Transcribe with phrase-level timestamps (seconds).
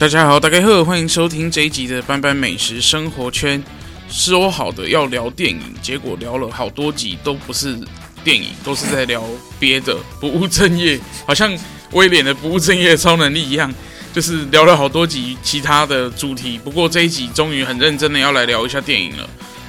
[0.00, 3.62] 大家好，大家好，欢迎收听这一集的班班美食生活圈。
[4.08, 7.76] 说好的要聊电影，结果聊了好多集都不是
[8.28, 9.24] 电影，都是在聊
[9.58, 11.50] 别的不务正业，好像
[11.92, 13.72] 威廉的不务正业超能力一样，
[14.12, 16.58] 就是聊了好多集其他的主题。
[16.62, 19.26] 不过这一集终于很认真的要来聊一下电影了。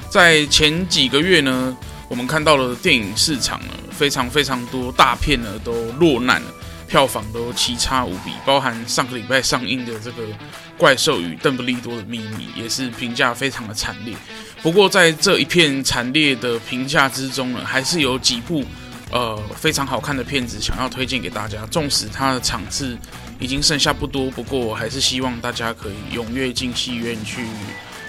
[0.10, 1.74] 在前几个月呢，
[2.10, 6.48] 我们看到了电影市场呢，非常非常多大片呢都落难了。
[6.90, 10.24] 票房都奇差无比，包含上个礼拜上映的这个
[10.76, 14.16] 《怪兽与邓布利多的秘密》，也是评价非常的惨烈。
[14.64, 18.66] 不过在这一片惨烈的评价之中呢，还是有几部
[19.12, 21.64] 呃非常好看的片子想要推荐给大家。
[21.68, 22.98] 纵使它的场次
[23.40, 27.46] 已经剩下不多，不过我还是希望大家可以踊跃进戏院去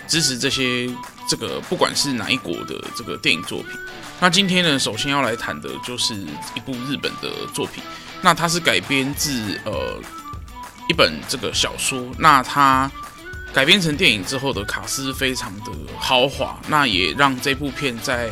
[0.09, 0.89] 支持这些
[1.29, 3.73] 这个不管是哪一国的这个电影作品。
[4.19, 6.15] 那今天呢，首先要来谈的就是
[6.55, 7.85] 一部日本的作品。
[8.23, 10.01] 那它是改编自呃
[10.89, 12.91] 一本这个小说，那它
[13.53, 18.29] 改编成电影之后的卡司非常的豪华，那也让这部片在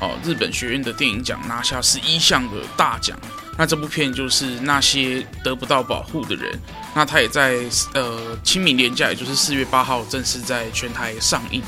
[0.00, 3.18] 哦、呃、日本学院的电影奖拿下十一项的大奖。
[3.58, 6.58] 那这部片就是那些得不到保护的人，
[6.94, 7.58] 那它也在
[7.94, 11.62] 呃清明连假，也就是四月八号正式在全台上映。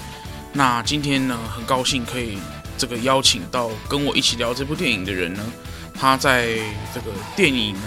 [0.52, 2.38] 那今天呢，很高兴可以
[2.78, 5.42] 这个邀请到跟我一起聊这部电影的人呢。
[5.94, 6.56] 他在
[6.94, 7.80] 这个电影呢，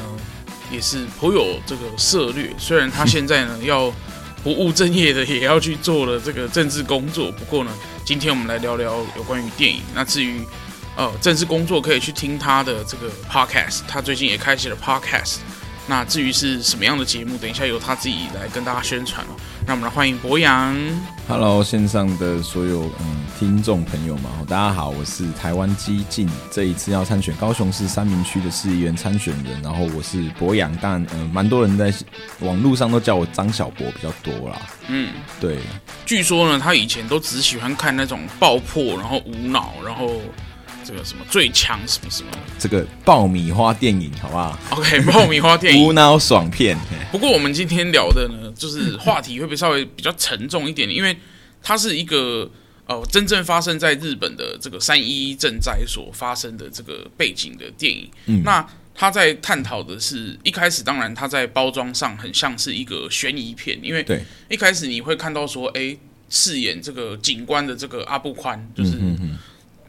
[0.71, 2.49] 也是颇有这个涉略。
[2.57, 3.91] 虽然他现在呢要
[4.43, 7.31] 不务正业的，也要去做了这个政治工作。
[7.31, 7.71] 不过呢，
[8.05, 9.81] 今天我们来聊聊有关于电影。
[9.93, 10.41] 那至于
[10.95, 13.81] 呃政治工作，可以去听他的这个 podcast。
[13.87, 15.37] 他最近也开启了 podcast。
[15.87, 19.29] 那至于是什么样的节目，等一下由他自己来跟大家宣传哦。
[19.67, 20.75] 那我们来欢迎博洋。
[21.27, 31.93] Hello，线上的所有嗯听众朋友们，大家好，我是台湾激进这一次要参选高雄市三明区的市议员参选人，然后我是博洋，但嗯蛮多人在
[32.39, 34.61] 网络上都叫我张小博比较多啦。
[34.87, 35.59] 嗯，对。
[36.05, 40.19] 据说呢，他以前都只喜欢看那种爆破，然后无脑，然后。
[40.85, 42.29] 这个什么最强什么什么？
[42.59, 46.77] 这个爆米花电影好不好？OK，爆米花电影，无脑爽片。
[47.11, 50.87] 不过我们今天聊的呢，就是话题会不会稍微比较沉重一点？
[50.89, 51.17] 因为
[51.63, 52.49] 它是一个
[52.85, 58.07] 呃真正发生在日本的这个三一一震灾所发生的这个背景的电影。
[58.27, 65.97] 嗯，那他在探讨的是一开始，当然他在包装上很像是一个悬疑片，因为对一开始你会看到说，哎，
[66.29, 68.91] 饰演这个警官的这个阿布宽就是。
[68.91, 69.37] 嗯哼哼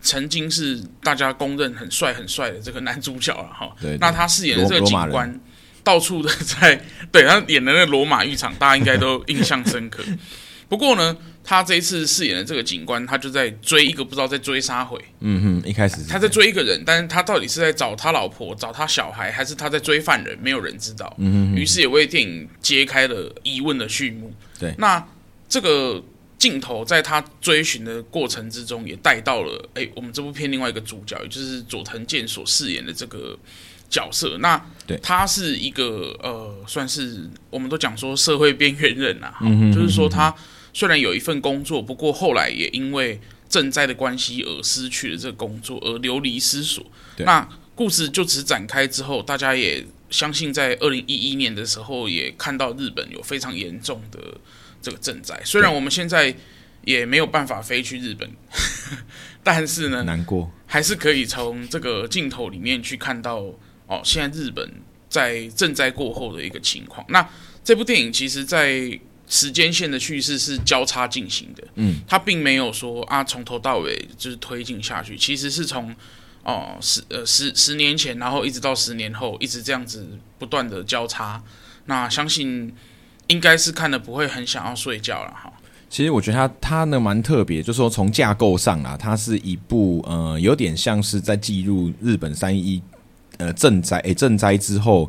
[0.06, 5.40] 曾经是大家公认很帅很帅的这个男主角了哈，那他饰演的这个警官，
[5.82, 6.80] 到处的在
[7.10, 10.04] 对他演的那个罗马浴场，大家应该都印象深刻。
[10.70, 14.96] 不过呢，他这一次饰演的这个警官，他就在追一个不知道在追杀回。
[15.20, 21.12] 嗯哼，一开始他在追一个人，但是他到底是在找他老婆、找他小孩，还是他在追犯人，没有人知道。
[21.18, 24.32] 嗯哼，于是也为电影揭开了疑问的序幕。
[24.56, 25.04] 对，那
[25.48, 26.00] 这个。
[26.46, 33.36] 镜头在他追寻的过程之中，也带到了哎、欸，我们这部片另外一个主角，也就是佐藤健所饰演的这个
[33.90, 34.38] 角色。
[34.38, 39.34] 那对，他是一个呃，算是我们都讲说社会边缘人啊，
[39.74, 40.32] 就是说他
[40.72, 43.20] 虽然有一份工作，不过后来也因为
[43.50, 46.86] 赈灾的关系而失去了这个工作，而流离失所。
[47.18, 54.20] 那故事就此展开之后，大家也相信，在二零一一年的时候，也看到日本有非常严重的。
[54.82, 56.34] 这个赈灾，虽然我们现在
[56.82, 58.30] 也没有办法飞去日本，
[59.42, 63.42] 但是呢，难过还是可以从这个镜头里面去看到
[63.88, 64.70] 哦，现在日本
[65.08, 67.04] 在赈灾过后的一个情况。
[67.08, 67.28] 那
[67.64, 75.92] 这部电影其实，在时间线的叙事是交叉进行的，嗯，它并没有说啊，从头到尾就是推进下去，其实是从
[76.44, 80.06] 哦十呃十十年前，然后一直到十年后，一直这样子
[80.38, 81.42] 不断的交叉。
[81.86, 82.72] 那相信。
[83.28, 85.52] 应该是看了不会很想要睡觉了哈。
[85.88, 92.82] 其实我觉得它它呢蛮特别，就是说从架构上啊，它是一部呃有点像是在记录日本三一
[93.38, 95.08] 呃赈灾诶震灾之后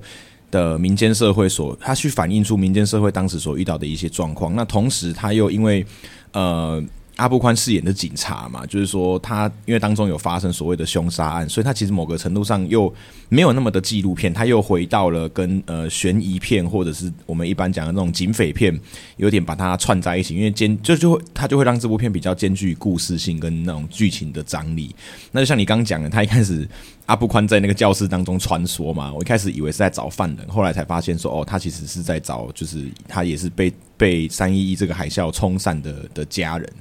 [0.52, 4.56] 的民间社会所，它去反映出民间社会当时所遇到的一些状况。
[4.56, 5.86] 那同时它又因为
[6.32, 6.82] 呃
[7.18, 12.92] 阿部宽饰演的警察嘛，就是说他因为当中有发生所谓的凶杀案，所以他其实某个程度上又
[13.28, 18.80] 没有那么的纪录片，他又回到了跟呃悬疑片或者是我们一般讲的那种警匪片，
[19.18, 24.96] 有点把它串在一起，因为兼就就会他就会让这部片比较兼具故事性跟那种剧情的张力。
[25.32, 26.70] 那就像你刚讲的，他一开始
[27.08, 36.74] 阿部宽在那个教室当中穿梭嘛，我一开始以为是在找犯人，后来才发现说哦，他其实是在找，就是他也是被被三一一这个海啸冲散的的家人。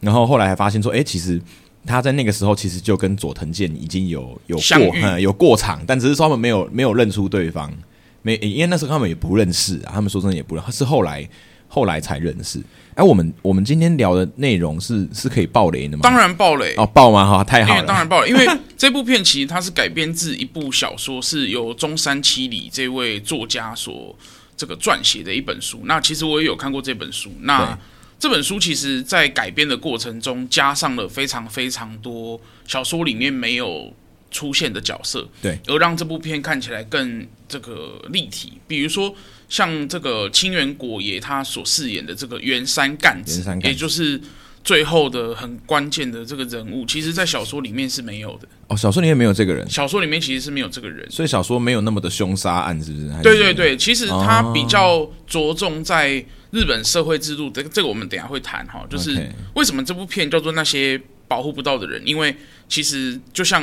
[0.00, 1.40] 然后后来还发现说，哎，其实
[1.86, 7.72] 他在那个时候其实就跟佐藤健已经有有过、嗯、有过场，但只是说他们没有没有认出对方，
[8.20, 11.26] 没因为那时候他们也不认识啊，他们说真的也不认识，是后来
[11.66, 12.60] 后来才认识。
[12.94, 16.00] 哎，我们我们今天聊的内容是是可以爆雷的吗？
[16.02, 17.28] 当然爆雷哦，爆吗？
[17.28, 18.46] 哈，太好了，当然爆雷，因为
[18.76, 24.14] 这部片其实它是改编自一部小说，是由中山七里这位作家所
[24.56, 25.82] 这个撰写的一本书。
[25.84, 27.78] 那其实我也有看过这本书，那。
[28.18, 33.94] 这本书其实，在改编的过程中，加上了非常非常多小说里面没有
[34.30, 38.54] 出现的角色，对，而让这部片看起来更这个立体。
[38.66, 39.14] 比如说，
[39.50, 44.18] 像这个清源果爷他所饰演的这个袁山干子，也就是
[44.66, 48.48] 最后的很关键的这个人物，其实，在小说里面是没有的。
[48.68, 49.66] 哦，小说里面没有这个人。
[49.70, 53.08] 小说里面其实是没有这个人，所以小说没有那么的凶杀案，是不是？
[53.22, 56.22] 对对对，其实他比较着重在。
[56.52, 60.98] 日本社会制度，这个这个我们等下会谈哈，就是为什么这部片叫做那些
[61.28, 62.00] 保护不到的人？
[62.06, 62.34] 因为
[62.66, 63.62] 其实就像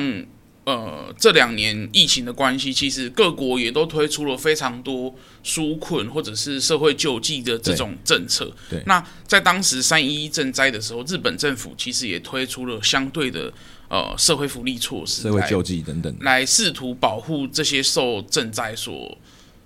[0.65, 5.13] 呃这两年疫情的关系，其实各国也都推出了非常多
[5.43, 8.45] 纾困或者是社会救济的这种政策。
[8.69, 13.51] 对，对，那在当时三一一震灾的时候，日本政府其实也推出了相对的
[13.89, 19.17] 呃社会福利措施、社会救济等等，来试图保护这些受震灾所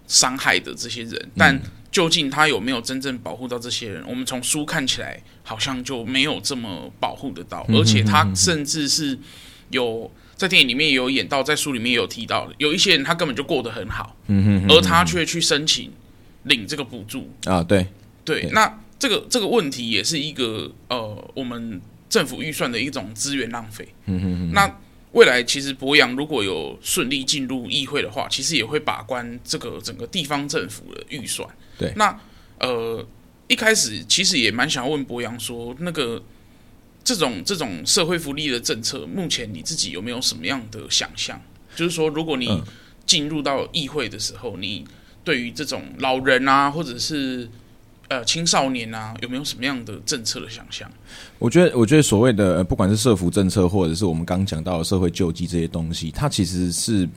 [0.08, 1.56] 伤害的这些人，但。
[1.56, 4.04] 嗯究竟他有没有真正保护到这些人？
[4.08, 9.18] 我们从书看起来好像就没有这么保护得到，而且他甚至是
[9.72, 14.16] 有在电影里面也有演到，在书里面也有提到，有一些人他根本就过得很好，
[14.70, 15.92] 而他却去申请
[16.44, 17.30] 领这个补助。
[17.46, 17.86] 啊，对。
[18.24, 24.80] 对，那这个这个问题也是一个呃，我们政府预算的一种资源浪费，嗯哼哼，那。
[25.14, 31.48] 未来其实博洋如果有顺利进入议会的话，其实也会把关这个整个地方政府的预算。
[31.80, 32.16] 对，那
[32.60, 33.04] 呃
[33.48, 36.22] 一开始其实也蛮想要问博洋说，那个
[37.08, 41.42] 这种这种社会福利的政策，目前你自己有没有什么样的想象？
[41.74, 42.62] 就是说，如果你
[43.06, 44.84] 进入到议会的时候，你
[45.24, 47.50] 对于这种老人啊，或者是
[48.10, 50.92] 呃，青少年啊，有没有什么样的政策的想象？
[51.40, 57.08] 我觉得，我觉得所谓的不管是社福政策，或者是我们刚刚讲到的社会救济这些东西，它其实是。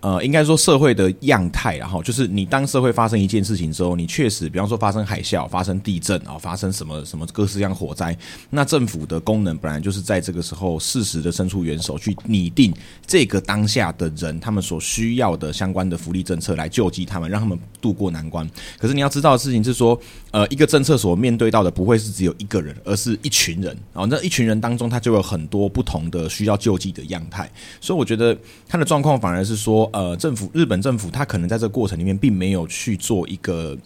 [0.00, 8.16] 呃，应该说社会的样态，然后就是你当社会发生一件事情之后，你确实，比方说发生海啸、发生地震啊、发生什么什么各式各样火灾，
[8.48, 12.72] 那政府的功能本来就是在这个时候适时的伸出援手，去拟定
[13.06, 18.48] 这个当下的人他们所需要的相关的福利政策来救济他们，让他们渡过难关。
[18.78, 20.00] 可是你要知道的事情是说，
[20.30, 23.76] 呃，一个政策所面对到的不会是只有一个人，而是一群人。
[23.92, 27.50] 然后那一群人当中，他就有很多不同的需要救济的样态。
[27.82, 28.34] 所以我觉得
[28.66, 29.89] 他的状况反而是说。
[29.92, 33.76] 呃，政府日本政府，他可能在这个过程里面，并没有去做一个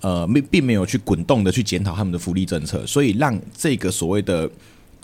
[0.00, 4.50] 呃，并并没有去滚动的去检讨他们的福利政策，所以让这个所谓的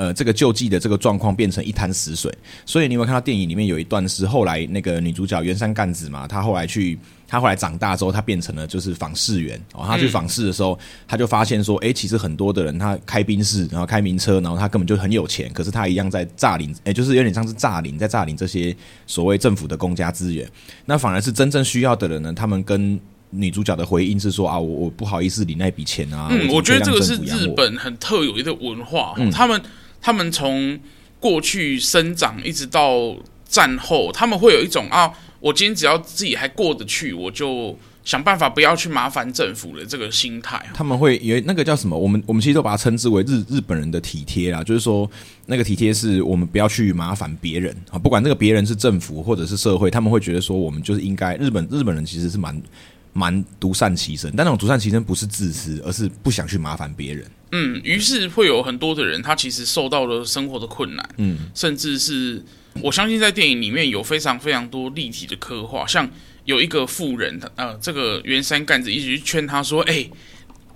[0.00, 2.32] 呃这个救济的这个状况变成一潭死水。
[2.64, 6.99] 所以你有没有看到电影里面有一段是后来那个女主角原山干子嘛，她后来去。
[7.31, 9.85] 她后来长大之后，她变成了就是访视员哦。
[9.87, 10.76] 她去访视的时候，
[11.06, 18.76] 她就发现说，哎，其实很多的人他开宾士，然后开名车，然后他根本就很有钱，可是他一样在诈领，哎，就是有点像是诈领，在诈领这些
[19.06, 20.44] 所谓政府的公家资源。
[20.87, 22.99] 那反而是真正需要的人呢，他们跟
[23.31, 26.27] 女主角的回应是说啊，我我不好意思领那笔钱啊。
[26.32, 29.63] 嗯，我觉得这个是日本很特有一个文化，嗯，他们
[30.01, 30.79] 他们从
[31.19, 33.17] 过去生长一直到
[33.47, 35.13] 战后，他们会有一种啊。
[35.41, 40.63] 我今天只要自己还过得去，我就想办法不要去麻烦政府的这个心态。
[40.75, 41.99] 他们会以为那个叫什么？
[41.99, 45.11] 我们我们其实都把它称之为日日本人的体贴啦，就是说
[45.47, 51.35] 那个体贴是我们不要去麻烦别人啊，不管这个别人是政府或者是社会，他们会觉得说我们就是应该。
[51.37, 52.63] 日本日本人其实是蛮
[53.15, 57.25] 蛮独善其身，但那种独善其身不是自私，而是不想去麻烦别人。
[57.53, 62.43] 嗯，于是会有很多的人，他其实受到了生活的困难，嗯，甚至是。
[62.83, 66.09] 我相信在电影里面有非常非常多立体的刻画，像
[66.45, 70.11] 有一个富人，呃，这个袁山干子一直去劝他说：“哎、欸，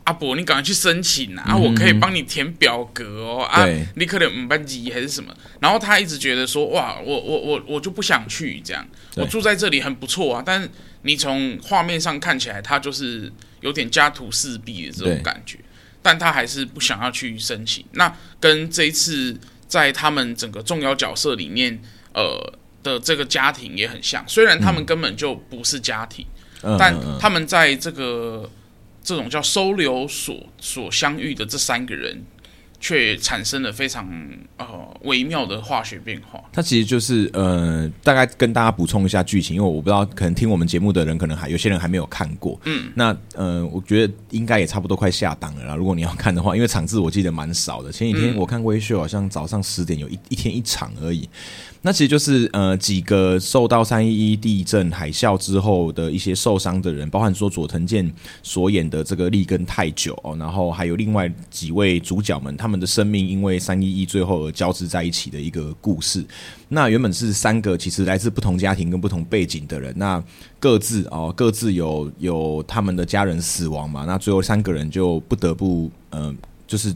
[0.03, 3.65] 阿伯，你赶快去申请啊，嗯、我可以帮你填表格哦，啊，
[3.95, 10.69] 你可能五班级还是什么。”然后他一直觉得说：“哇，我我我我就不想去这样，我住在这里很不错啊。”但是
[11.03, 15.61] 你从画面上看起来，他就是有点家徒四壁的这种感觉。
[16.05, 17.83] 但他还是不想要去申请。
[17.93, 19.35] 那跟这一次
[19.67, 21.81] 在他们整个重要角色里面，
[22.13, 22.39] 呃
[22.83, 26.27] 的这个家庭也很像，虽然他们根本就不是家庭，
[26.63, 28.51] 嗯、但他们在这个
[29.03, 32.23] 这种叫收留所所相遇的这三个人。
[32.85, 34.07] 却产生了非常
[34.59, 34.67] 呃
[35.05, 36.39] 微妙的化学变化。
[36.53, 42.61] 它其实就是呃，大概跟大家补充一下剧情，因为我不知道，可能听我们节目的人，可能还有些人还没有看过。
[42.67, 45.75] 嗯，那呃，我觉得应该也差不多快下档了啦。
[45.75, 47.91] 如果你要看的话，因为场次我记得蛮少的。
[47.91, 51.27] 前几天我看微秀，好像早上十点有一一天一场而已。
[51.87, 58.11] 那其实就是呃几个受到三一一地震海啸之后的一些受伤的人，包含说佐藤健
[58.43, 66.25] 所演的这个立根泰久哦，然后还有另外几位主角们，他们的生命因为三一一最后而交织在一起的一个故事。
[66.71, 70.25] 那原本是三个其实来自不同家庭跟不同背景的人，那
[70.59, 76.35] 各自哦各自有有他们的家人死亡嘛，那最后三个人就不得不呃
[76.67, 76.95] 就是。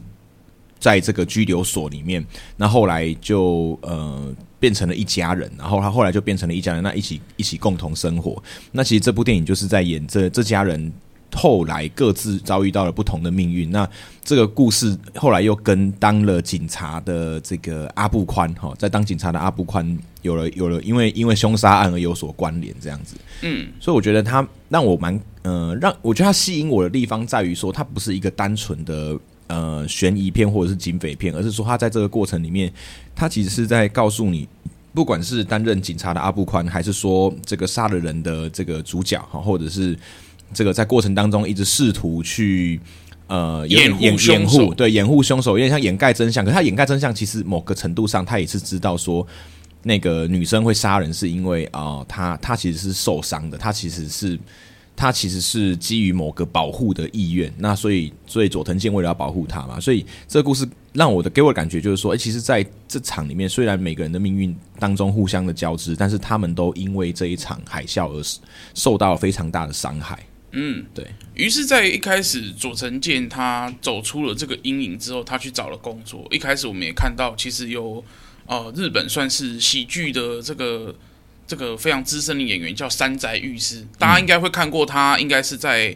[0.79, 8.41] 在这个拘留所里面，那后来就呃变成了一家人，然后他后来就变成了一家人，那一起一起共同生活。
[8.71, 10.91] 那其实这部电影就是在演这这家人
[11.33, 13.71] 后来各自遭遇到了不同的命运。
[13.71, 13.87] 那
[14.23, 23.15] 这个故事后来又跟当了警察的这个阿布宽哈，在当警察的阿布宽有了有了，因为因为凶杀案而有所关联，这样子。
[23.41, 29.17] 嗯，所以我觉得他让我蛮呃让我觉得他吸引我的地方在于说，他不是一个单纯的。
[29.49, 32.71] 呃，悬疑片或者是警匪片，而是说他在这个过程里面，
[33.15, 34.47] 他其实是在告诉你，
[34.93, 39.97] 不管是担任警察的阿布宽，还是说这个杀了人的这个主角哈，或者是
[40.53, 42.79] 这个在过程当中一直试图去
[43.25, 46.45] 呃掩掩掩护，对，掩护凶手，有点像掩盖真相。
[46.45, 49.25] 可是他掩盖真相，其实某个程度上，他也是知道说，
[49.81, 54.39] 那个女生会杀人是因为啊、呃，她她其实是受伤的，她其实是。
[54.99, 68.21] 他其实是基于某个保护的意愿，那所以所以佐藤健为了要保护他嘛，所以这个故事让我的给我的感觉就是说，诶，其实在这场里面，虽然每个人的命运当中互相的交织，但是他们都因为这一场海啸而
[68.73, 70.21] 受到了非常大的伤害。
[70.51, 71.07] 嗯，对。
[71.33, 76.27] 于是，在一开始佐藤健他走出了这个阴影之后，他去找了工作。
[76.29, 78.03] 一开始我们也看到，其实有
[78.47, 80.93] 呃日本算是喜剧的这个。
[81.49, 85.93] 这个非常资深的演员叫山宅裕司，大家应该会看过他，应该是在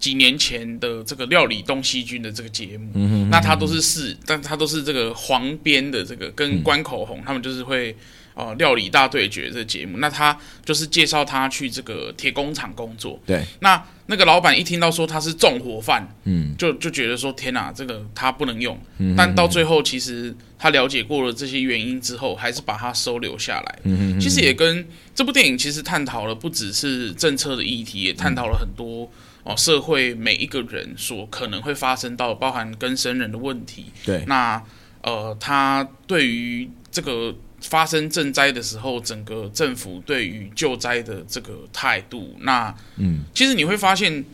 [0.00, 2.90] 几年前的这个料理东西军的这个节目。
[2.94, 7.94] 嗯哼嗯哼，那他都是是，但他都是这个黄边的这个跟关口红，他们就是会。
[8.34, 13.18] 哦，料理大对决这个节目，那他就是介绍他去这个铁工厂工作。
[13.24, 18.76] 对，那那个老板一听到说他是纵火犯，嗯，就就觉得说天哪，这个他不能用。
[18.98, 19.14] 嗯。
[19.16, 23.78] 但到最后，其实他了解过了这些原因之后，还是把他收留下来。
[23.84, 24.20] 嗯哼哼。
[24.20, 29.08] 其实也跟这部电影其实探讨了不只是政策的议题，也探讨了很多
[29.44, 33.86] 哦社会每一个人所可能会发生到包含跟生人的问题。
[34.04, 34.60] 对，那
[35.02, 37.32] 呃，他对于这个。
[37.68, 44.24] 发生赈灾的时候，整个政府对于救灾的这个态度，那嗯，其实你会发现，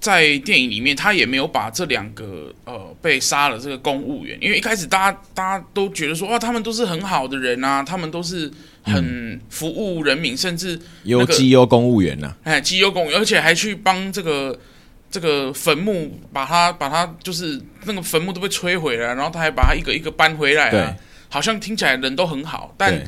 [0.00, 8.50] 在电影里面，他也没有把这两个呃被杀了这个公务员，因为一开始大家大家都觉得说，哇，他们都是很好的人啊，他们都是
[8.82, 14.58] 很服务人民，嗯、甚至有绩优公务员呐、啊，哎，绩优公务员，而且还去帮这个
[15.10, 20.96] 这个坟墓把他把他就是那个坟墓都被摧毁了，然后他还把他一个一个搬回来啊。
[21.30, 23.02] 好像听起来人都很好，但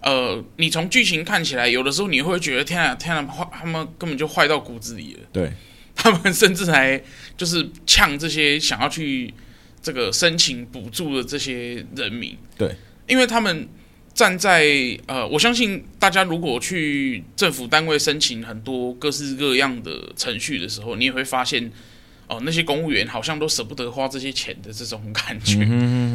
[0.00, 5.20] 呃，你从剧情看起来，有的时候你会觉得天啊天啊，坏，他们根本就坏到骨子里了。
[5.32, 5.52] 对，
[5.96, 7.02] 他们甚至还
[7.36, 9.34] 就是呛这些想要去
[9.82, 12.38] 这个申请补助的这些人民。
[12.56, 12.74] 对，
[13.08, 13.68] 因为他们
[14.14, 14.64] 站在
[15.06, 21.70] 呃，我相信大家如果去政府单位申请很多各式各样的程序的时候，你也会发现。
[22.34, 25.58] 哦，那些公务员好像都舍不得花这些钱的这种感觉。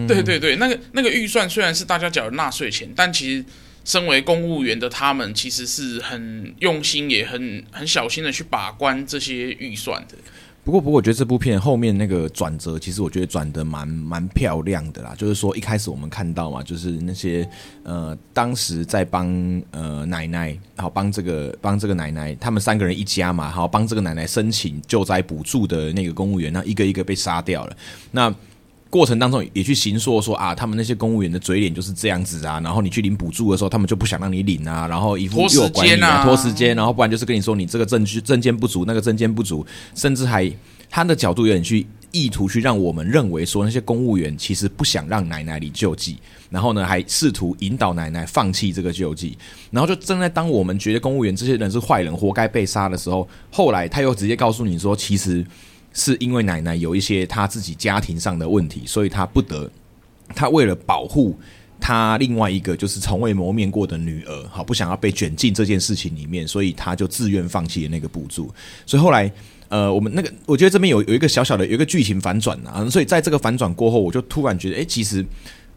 [0.08, 3.46] 对对对，那个那个预算虽然是大家缴的纳税钱，但其实
[3.86, 10.16] 身为公务员的他们，其实是很用心，也很很小心的去把关这些预算的。
[10.70, 15.16] 不过，不过，我觉得这部片后面那个转折，其实我觉得转的蛮蛮漂亮的啦。
[15.18, 17.50] 就是说，一开始我们看到嘛，就是那些
[17.82, 19.28] 呃，当时在帮
[19.72, 27.76] 呃奶奶，好帮这个帮这个奶奶，他们三个人一家嘛，好帮这个奶奶申请救灾补助的那个公务员，那一个一个被杀掉了。
[28.12, 28.32] 那
[28.90, 40.52] 过程当中也去行说说啊，他们那些公务员的嘴脸就是这样子啊，然后你去领补助的时候，他们就不想让你领啊，然后一副又有管你啊，拖时间，然后不然就是跟你说你这个证据证件不足，那个证件不足，甚至还
[40.90, 46.18] 他的角度有点去意图去让我们认为说那些公务员其实不想让奶奶领救济，
[46.50, 49.38] 然后呢还试图引导奶奶放弃这个救济，
[49.70, 55.46] 然后就正在当我们觉得公务员这些人是坏人，活该被杀的时候，后来他又直接告诉你说，其实。
[55.94, 59.70] 是因为奶奶有一些她自己家庭上的问题，所以她不得，
[60.36, 61.38] 她为了保护
[61.80, 68.52] 她另外一个就是从未谋面过的女儿，好不想要被卷进这件事情里面，所以她就自愿放弃了那个补助。
[68.86, 69.32] 所以后来，
[69.68, 75.26] 呃，我们那个我觉得这边有有一个小小的有一个剧情反转啊，所以在这个反转过后，我就突然觉得，哎，其实。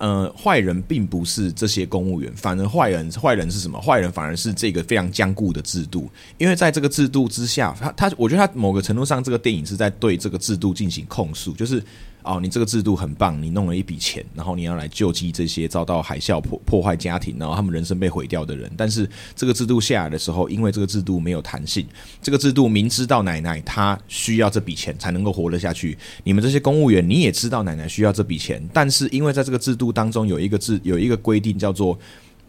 [0.02, 3.80] 呃，坏人并不是这些公务员，反而坏人坏人是什么？
[3.80, 11.80] 坏人反而是这个非常僵固的制度，因为在这个制度之下，他他，我觉得他某个程度上，这个电影是在对这个制度进行控诉，就是。
[12.22, 18.70] 哦，你这个制度很棒，你弄了一笔钱，然后你要来救济这些遭到海啸破破坏家庭，然后他们人生被毁掉的人。
[18.76, 21.86] 但是这个制度下来的时候，因为这个制度没有弹性，
[22.20, 31.98] 这个制度明知道奶奶她需要这笔钱才能够活得下去，你们这些公务员你也知道奶奶需要这笔钱，但是因为在这个制度当中有一个制有一个规定叫做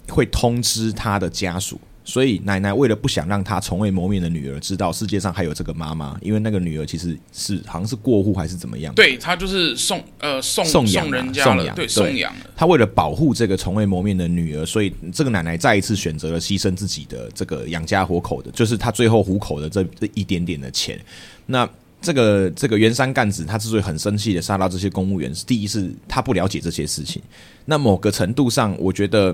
[0.09, 1.79] 会通知他的家属。
[2.05, 8.93] 所以奶奶为了不想让她从未谋面的女儿知道世界上还有这个妈妈，因为那个女儿其实是好像是过户还是怎么样？
[8.93, 12.45] 对，她就是送呃送送养人家了，对，送养了。
[12.57, 20.99] 她为了保护这个从未谋面的女儿，所以这个奶奶再一次选择了牺牲自己的这个养家活口的，就是她最后糊口的这这一点点的钱。
[21.45, 21.67] 那
[22.01, 27.21] 这个这个原山干子他之所以很生气的杀到这些公务员，是第一是他不了解这些事情。
[27.63, 29.33] 那某个程度上，我觉得。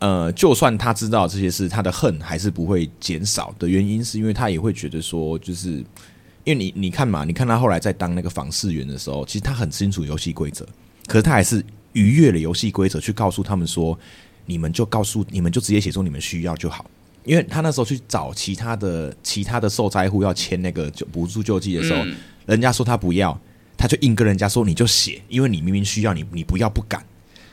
[0.00, 5.70] 呃，就算他知道这些事，他的恨还是不会减少的原因，是因为他也会觉得说，就是
[6.44, 10.64] 因为你你看嘛，你看他后来在当那个访视员的时候，其实他很清楚游戏规则，
[11.08, 11.64] 可是他还是
[11.94, 13.98] 逾越了游戏规则去告诉他们说，
[14.46, 16.88] 你们就告诉你们就直接写出你们需要就好，
[17.24, 22.14] 因为他那时候去找其他的其他的受灾户要签那个救补助救济的时候，嗯，
[22.46, 23.36] 人家说他不要，
[23.76, 27.04] 他就硬跟人家说你就写，因为你明明需要你你不要不敢。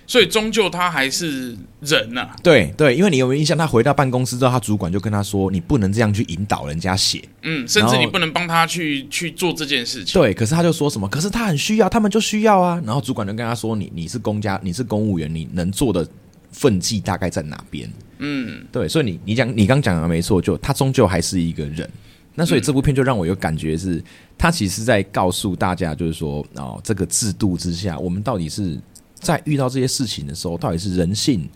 [0.07, 2.35] 所以终究他还是人呐、啊。
[2.43, 3.57] 对对，因为你有没有印象？
[3.57, 11.07] 他回到办公室之后，他主管就跟他说：“你不能这样去引导人家写，嗯，甚至你不能帮他去去做这件事情。”对，可是他就说什么？
[11.07, 12.81] 可是他很需要，他们就需要啊。
[12.85, 16.07] 然后主管就跟他说：“你你是公家，你是公务员，你能做的
[16.51, 18.87] 分际大概在哪边？”嗯，对。
[18.87, 21.89] 所以你你讲你刚讲的没错，就他终究还是一个人。
[22.35, 24.03] 那所以这部片就让我有感觉是，
[24.37, 28.77] 他其实在告诉大家，就是说哦，这个制度之下，我们到底是。
[29.15, 31.49] 在遇到这些事情的时候，到底是人性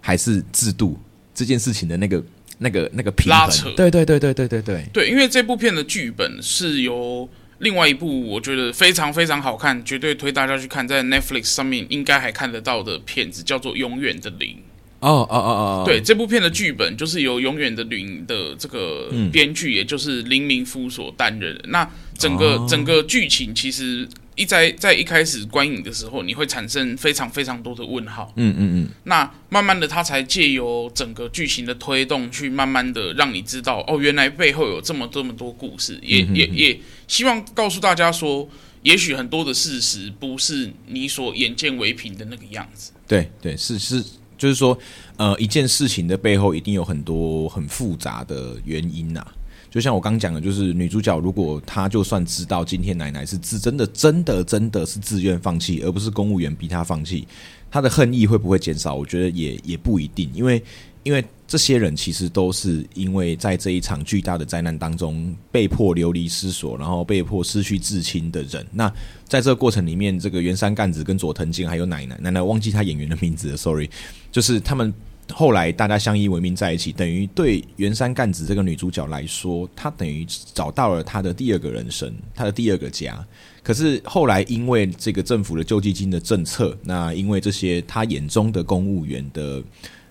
[0.00, 0.98] 还是制度
[1.34, 2.24] 这件事情的那个、
[2.58, 3.38] 那个、那个平衡？
[3.38, 3.70] 拉扯。
[3.76, 4.84] 对对对对对对对。
[4.92, 14.56] 对，因为这部片的剧本是由另外一部我觉得非常非常好看，绝对推大家去看，在 Netflix 上面应该还看得到的片子，叫做《永远的零》。
[15.00, 15.84] 哦哦哦哦。
[15.84, 21.64] 对，这部片的剧本就是由《永远的零》的这个编剧，也就是林明夫所担任的。
[21.68, 24.08] 那整个、哦、整个剧情其实。
[24.36, 28.32] 一在在一开始观影的时候，你会产生非常非常多的问号。
[28.36, 28.88] 嗯嗯嗯。
[29.04, 35.98] 那慢慢的，他才借由整个剧情的推动，去慢慢的让你知道，哦，原来背后有这么这么多故事。
[36.00, 38.48] 也也也希望告诉大家说，
[38.82, 42.92] 也许很多的事实不是你所眼见为凭的那个样子。
[43.06, 44.02] 对对，是是，
[44.40, 44.76] 就是说，
[45.18, 49.22] 呃，一件事情的背后一定有很多很复杂的原因呐、
[49.70, 57.28] 就像我刚讲的，就是女主角如果她就算知道今天奶奶是自真的真的真的是自愿放弃，而不是公务员逼她放弃，
[57.70, 58.94] 她的恨意会不会减少？
[58.94, 60.62] 我觉得也也不一定，因为
[61.02, 68.66] 因为这些人其实都是因为在这一场巨大的灾难当中被迫流离失所，然后被迫失去至亲的人。
[68.72, 68.88] 那
[69.26, 73.88] 在这个过程里面，这个原山干子跟佐藤健还有奶奶奶奶忘记她演员的名字了，sorry，
[74.30, 74.92] 就是他们。
[75.32, 83.24] 后来大家相依为命在一起，等于对原山干子这个女主角来说，她等于找到了她的第二个人生，她的第二个家。
[83.62, 89.62] 可是后来因为这个政府的救济金的政策，那因为这些她眼中的公务员的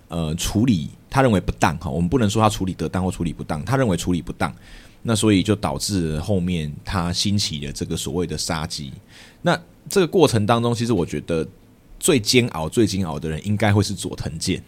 [0.07, 4.55] 呃处理，她认为不当哈，我们不能说她处理得当或处理不当，她认为处理不当，
[5.03, 8.93] 那所以就导致后面她兴起了这个所谓的杀机。
[9.41, 11.45] 那这个过程当中，其实我觉得
[11.99, 14.63] 最煎熬、最煎熬的人，应该会是佐藤健。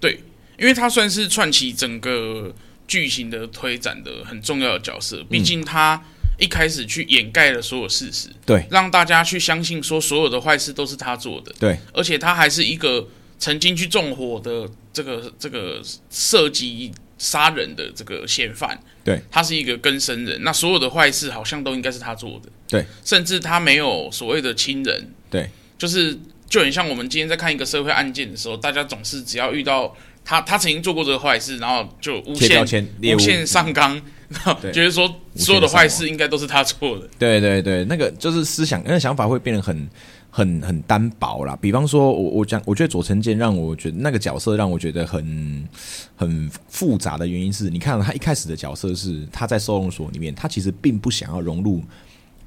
[0.00, 0.20] 对，
[0.58, 2.54] 因为他算是串起整个
[2.86, 5.24] 剧情的推展的很重要的角色。
[5.30, 6.02] 毕竟他
[6.38, 11.78] 一开始去掩盖了所有事实，对，让大家去相信说所有的坏事都是他做的，对。
[11.92, 13.08] 而且他还是一个
[13.38, 20.42] 曾经去纵火的这个这个涉及杀人的这个嫌犯，对，他是一个更生人。
[20.42, 22.84] 那所有的坏事好像都应该是他做的，对。
[23.04, 26.18] 甚至他没有所谓的亲人，对，就是。
[26.54, 29.92] 就很像我们今天在看一个社会案件的时候，大家总是只要遇到
[30.24, 32.64] 他，他曾经做过这个坏事，然后就无限
[33.02, 37.08] 无限上纲，然后觉得说所有的坏事应该都是他做的。
[37.18, 39.90] 对对对，那个就是思想，那个想法会变得很
[40.30, 41.58] 很很单薄啦。
[41.60, 45.68] 比方说，我我讲，我觉得佐藤健让我觉得那个角色让我觉得很
[46.14, 51.82] 很复杂的原因是，你看他一开始的角色是他在收容所里面，他其实并不想要融入。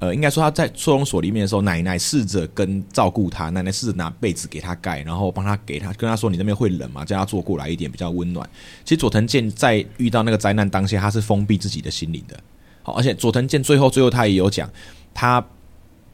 [0.00, 7.04] 呃，应该说他在收容所里面的时候，奶奶试着跟照顾他，奶奶试着拿被子给他盖，然后帮他给他跟他说：“你那边会冷吗？
[7.04, 8.48] 叫他坐过来一点，比较温暖。”
[8.84, 12.38] 其实佐藤健在遇到那个灾难当下，他是封闭自己的心灵的。
[12.84, 14.70] 好，而且佐藤健最后最后他也有讲，
[15.12, 15.44] 他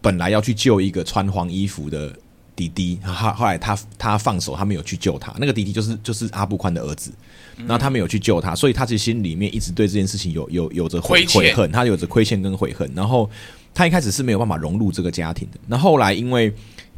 [0.01, 2.11] 本来要去救一个穿黄衣服的
[2.57, 5.35] 弟弟，后后来他他放手，他没有去救他。
[5.39, 7.13] 那个弟弟就是就是阿部宽的儿子，
[7.59, 13.29] 然后他没有去救他，所以他其实心里面一直对这件事情有有有着悔悔恨，他有着亏欠跟悔恨，然后。
[13.75, 16.53] 他一开始是没有办法融入这个家庭的，那后来因为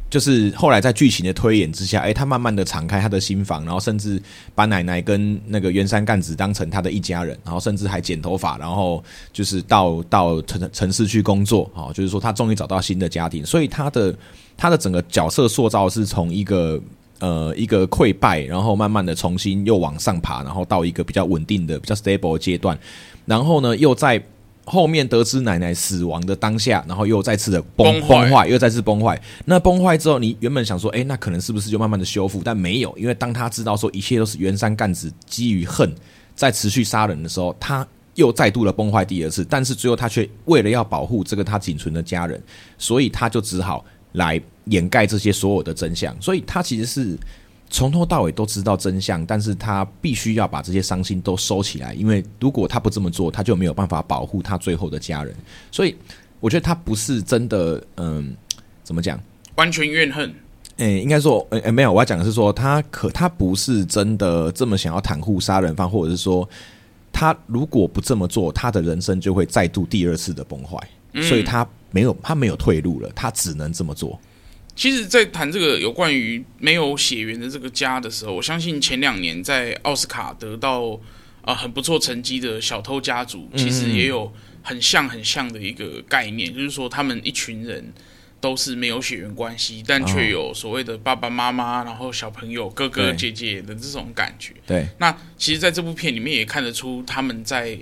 [0.09, 4.21] 就是后来在剧情的推演之下，哎，他慢慢的敞开他的心房，然后甚至
[4.55, 14.15] 把奶奶跟那个原山干子当成他的一家人，然后甚至还剪头发，然后就是到到城城市去工作，哦，就是说他终于找到新的家庭，所以他的
[14.55, 16.81] 他的整个角色塑造是从一个
[17.19, 22.79] 呃一个溃败，然后慢慢的重新又往上爬，然后到一个比较稳定的、比较 stable 阶段，
[23.25, 24.23] 然后呢又在。
[24.69, 29.19] 后面得知奶奶死亡的当下，然后又再次的崩崩坏，又再次崩坏。
[29.45, 32.41] 那崩坏之后，你原本想说，哎，那可能是不是就慢慢的修复？
[32.43, 35.89] 但没有，因为当他知道说一切都是原山干子基于恨
[36.35, 39.45] 在持续杀人的时候，他又再度的崩坏第二次。
[39.49, 42.43] 但是最后他却为了要保护这个他仅存的家人，
[42.77, 46.13] 所以他就只好来掩盖这些所有的真相。
[46.21, 47.17] 所以他其实是。
[47.69, 55.35] 从头到尾都知道真相，但是他必须要把这些伤心都收起来，因为如果他不这么做，他就没有办法保护他最后的家人。
[55.71, 55.95] 所以，
[56.39, 58.35] 我觉得他不是真的，嗯，
[58.83, 59.19] 怎么讲？
[59.55, 60.33] 完全怨恨？
[60.77, 66.47] 诶、应该说，诶、欸，没有，我要讲的是说，他可他不是真的这么想要袒护杀人犯，或者是说，
[67.11, 70.77] 他如果不这么做，他的人生就会再度第二次的崩坏。
[71.23, 74.19] 所以他没有，他没有退路了，他只能这么做。
[74.77, 80.91] 其实，在谈这个有关于没有血缘的这个家的时候，我相信前两年在奥斯卡得到
[81.41, 87.91] 啊、呃、很不错成绩的小偷家族，其实也有很像很像的一个概念，嗯、就是说他们一群人
[88.39, 94.53] 都是没有血缘关系，但却有所谓的爸爸妈妈，然后小朋友哥哥姐姐的这种感觉。
[94.67, 97.75] 对，那其实，在这部片里面也看得出他们在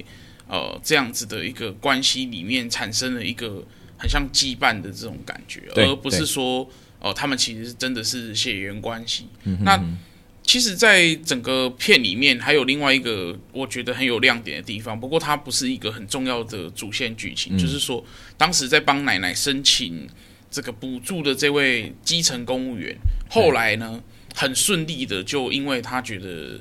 [0.47, 3.61] 呃这样子的一个关系里面产生了一个
[3.97, 6.65] 很像羁绊的这种感觉，而不是说。
[7.05, 9.27] 哦，他们其实真的是血缘关系。
[9.43, 9.97] 嗯、哼哼那
[10.41, 14.99] 其实，在整个片里面，还有另外一个我觉得很有亮点的地方。
[14.99, 17.55] 不过，它不是一个很重要的主线剧情。
[17.55, 18.03] 嗯、就是说，
[18.37, 20.07] 当时在帮奶奶申请
[20.49, 22.95] 这个补助的这位基层公务员，
[23.29, 24.01] 后来呢，
[24.35, 26.59] 很顺利的就因为他觉得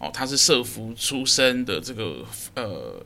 [0.00, 3.04] 哦，他是社福出身的这个呃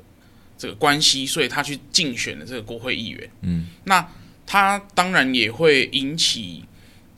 [0.56, 3.30] 这个关系，所以他去竞选了这个国会议员。
[3.42, 4.06] 嗯，那
[4.46, 6.64] 他当然也会引起。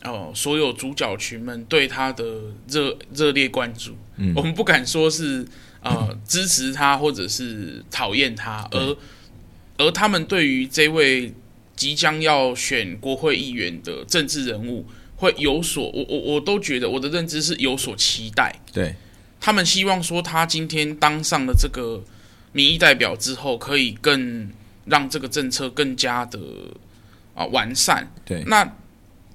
[0.02, 2.24] 哦，所有主角群们对他的
[2.66, 5.46] 热热烈关注，嗯，我们不敢说是
[5.82, 8.96] 呃 支持他或者是讨厌他，而、嗯、
[9.76, 11.34] 而他们对于这位
[11.76, 14.86] 即将要选国会议员的政治人物
[15.16, 18.94] 会有所，我我我都觉得我的认知是有所期待，对，
[19.38, 22.02] 他们希望说他今天当上了这个
[22.52, 24.50] 民意代表之后，可以更
[24.86, 26.40] 让这个政策更加的
[27.34, 28.66] 啊完善，对，那。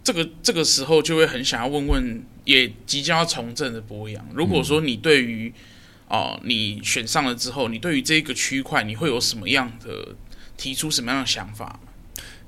[0.05, 5.51] 这个这个时候就会很想要问问，也即将要从政的博洋，如果说你对于
[6.07, 10.15] 哦、呃，你选上了之后，你对于这个区块，你会有什么样的
[10.55, 11.79] 提出什么样的想法？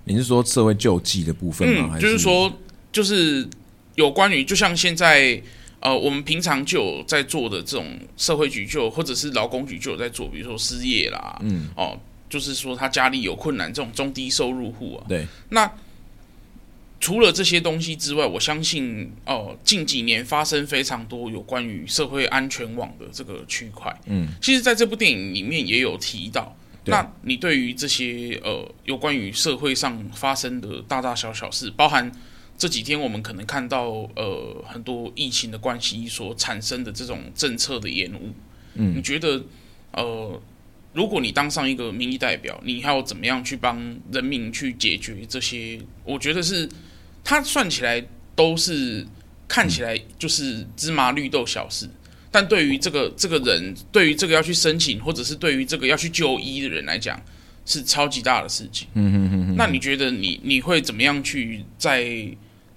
[0.03, 1.95] 你是说社会救济的部分吗？
[1.95, 2.53] 嗯，就是说，
[2.91, 3.49] 就是
[3.95, 5.41] 有关于，就像现在
[5.79, 15.67] 呃，我们平常就有在做的这种社会局就或者是劳工局就有在做，比如说失业啦，嗯，哦、呃，就是说他家里有困难这种中低收入户啊，对，那。
[16.99, 23.95] 除了这些东西之外，我相信哦，近几年发生非常多有关于社会安全网的这个区块。
[24.07, 26.57] 嗯，其实在这部电影里面也有提到。
[26.85, 32.11] 那你对于这些呃有关于社会上发生的大大小小事，包含
[32.57, 38.33] 这几天我们可能看到呃很多疫情的关系所产生的这种政策的延误，
[38.73, 39.43] 嗯，你觉得
[39.91, 40.41] 呃，
[40.93, 43.77] 如果你当上一个民意代表，你还要怎么样去帮
[44.11, 45.79] 人民去解决这些？
[46.03, 46.67] 我觉得是。
[47.29, 48.01] 他算起来
[48.37, 49.05] 都是
[49.49, 51.85] 看起来就是芝麻绿豆小事，
[52.31, 57.21] 但对于这个这个人，对于这个要去申请，或者是对于这个要去就医的人来讲，
[57.65, 58.87] 是超级大的事情。
[58.93, 59.55] 嗯哼哼哼。
[59.57, 62.05] 那你觉得你你会怎么样去在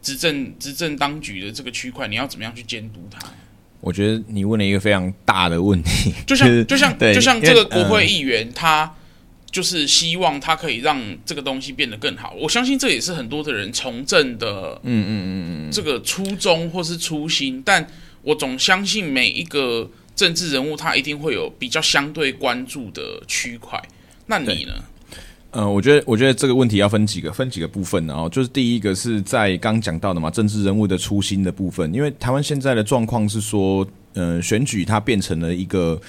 [0.02, 3.20] 执政执政当局的这个区块，你要怎么样去监督他？
[3.80, 8.96] 我觉得你问了一个非常大的问题，就像就像就像这个国会议员他。
[9.50, 12.34] 就是希望他可以让这个东西变得更好。
[12.38, 17.62] 我相信这也是很多的人从政的，嗯嗯嗯嗯，这个初衷或是初心。
[17.64, 17.86] 但
[18.22, 23.80] 我总相信每一个政治人物，他一定会有比较相对关注的区块。
[24.26, 24.72] 那你呢？
[25.52, 36.00] 呃，我觉得，我觉得这个问题要分几个，分几个部分，然后就是第一个是在刚讲到的嘛，政治人物的初心的部分，因为台湾现在的状况是说，呃，选举它变成了一个，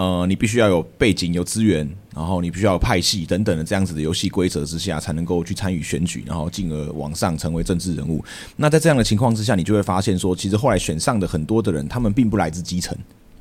[0.00, 1.86] 呃，你必须要有背景、有资源，
[2.16, 8.24] 然后你必须要有派系等等的这样子的游戏规则之下，才能够去参与选举，然后进而往上成为政治人物。
[8.56, 12.96] 那在这样的情况之下，你就会发现说，其实后来选上的很多的人，他们并不来自基层，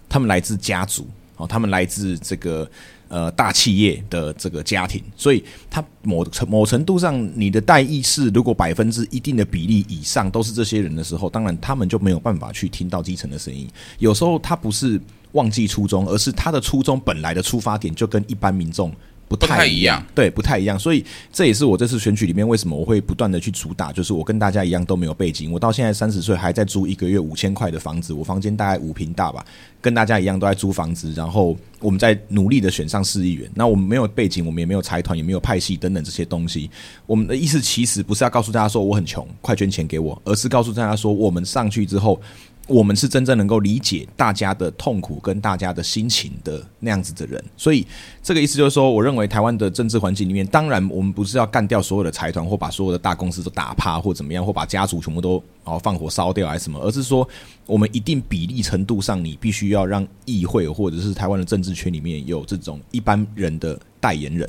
[0.10, 2.70] 他们来自家族，哦，他们来自这个。
[3.12, 13.68] 呃，大企业的这个家庭，所以他某程某程度上，你的代议是如果百分之一定的比例以上都是这些人的时候，当然他们就没有办法去听到基层的声音。
[13.98, 15.02] 有时候他不是
[15.34, 18.92] 忘记初衷，而是他的初衷本来的出发点就跟一般民众。
[19.28, 29.46] 不太一样，对，不太一样，所以这也是我这次选举里面为什么我会不断的去主打，就是我跟大家一样都没有背景，我到现在三十岁还在租一个月五千块的房子，我房间大概五平大吧，
[29.80, 36.68] 跟大家一样都在租房子，然后我们在努力的选上市议员，那我们没有背景，我们也没有财团，也没有派系等等这些东西，
[37.06, 42.20] 我们的意思其实不是要告诉大家说我很穷，快捐钱给我，而是告诉大家说我们上去之后。
[42.70, 47.86] 我们是真正能够理解大家的痛苦跟大家的心情的那样子的人，所以
[48.22, 57.28] 这个意思就是说，我认为台湾的政治环境里面，当然我们不是要干掉所有的财团或把所有的大公司都打趴或怎么样，或把家族全部都哦放火烧掉还是什么，而是说
[57.66, 64.48] 我们一定比例程度上，你必须要让议会或者是台湾的政治圈里面有这种一般人的代言人。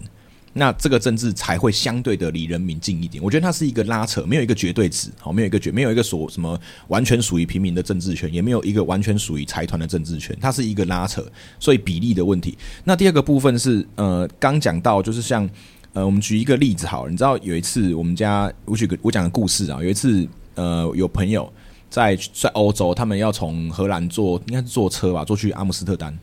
[0.53, 3.23] 那这个政治才会相对的离人民近一点。
[3.23, 6.59] 我觉得它是一个拉扯，没有一个绝对值，好，没有一个绝，没有一个所什么
[6.89, 11.25] 完全属于平民的政治权，也没有一个完全属于财团的政治权，它是一个拉扯，
[11.61, 12.59] 所以比例的问题。
[12.83, 15.49] 那第二个部分是，呃，刚讲到就是像，
[15.93, 21.51] 呃，我们举一个例子好了，你知道有一次我们家我举个我讲个故事啊，有一次呃有朋友
[21.89, 26.19] 在在欧洲，他们要从荷兰坐应该是坐车吧，坐去阿姆斯特丹。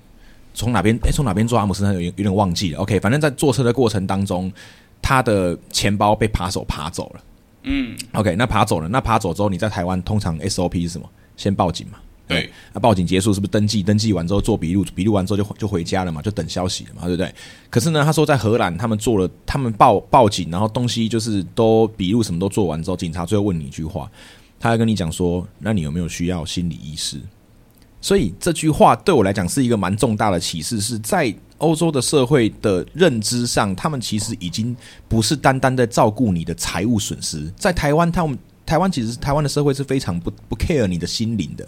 [0.58, 0.98] 从哪边？
[1.04, 2.80] 诶，从哪边坐阿姆斯特丹有有点忘记了。
[2.80, 4.52] OK，反正在坐车的过程当中，
[5.02, 7.22] 他的钱包被扒手扒走了。
[7.62, 11.08] 嗯，OK，那扒走了，那扒走之后，你在台湾通常 SOP 是什么？
[11.36, 12.00] 先报警嘛。
[12.28, 13.84] 对，那报警结束是不是登记？
[13.84, 17.34] 登记完之后做笔录，笔录完之后就就回家了嘛，就等消息了嘛，对不对？
[17.70, 24.12] 可是呢，他说在荷兰，他们做了，他们报报警，然后东西就是都笔录什么都做完之后，警察最后问你一句话，
[24.60, 27.22] 他还跟你讲说，那你有没有需要心理医师？
[28.00, 34.76] 所以这句话对我来讲是一个蛮重大的启示，是在欧洲的社会的认知上，他们其实已经
[35.08, 37.52] 不是单单在照顾你的财务损失。
[37.58, 41.68] 在台湾，他们台湾其实台湾的社会是非常不不 care 你的心灵的。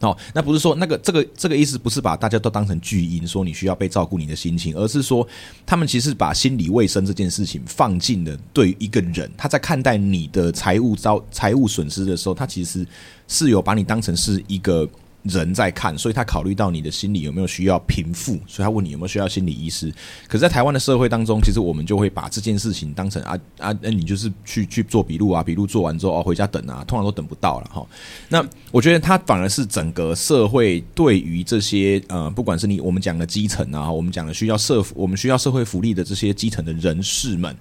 [0.00, 5.26] 哦，那不是说那个这个这个意思不是把大家都当成巨婴，说你需要被照顾你的心情，而是说
[5.64, 12.86] 他们其实把心理卫生这件事情放进了对一个人，他在看待你的财务遭财务损失的时候，他其实
[13.26, 14.86] 是有把你当成是一个。
[15.22, 19.92] 人在看，所以他考虑到你的心理有没有需要平复，所以他问你有没有需要心理医师。
[20.26, 27.86] 可是，在台湾的社会当中，其实我们就会把这件事情当成啊啊，那你就是去去做笔录啊，笔录做完之后哦，回家等啊，通常都等不到了哈。
[28.28, 37.54] 那我觉得他反而是整个社会对于这些呃，不管是你我们讲的基层啊，我们讲的需要社我们需要社会福利的这些基层的人士们，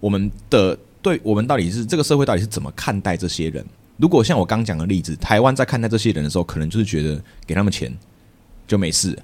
[0.00, 3.64] 我们的对我们到底是这个社会到底是怎么看待这些人？
[3.96, 7.92] 如果像我刚讲的例子，台湾在看待这些人的时候，可能就是觉得给他们钱
[8.66, 9.18] 就没事。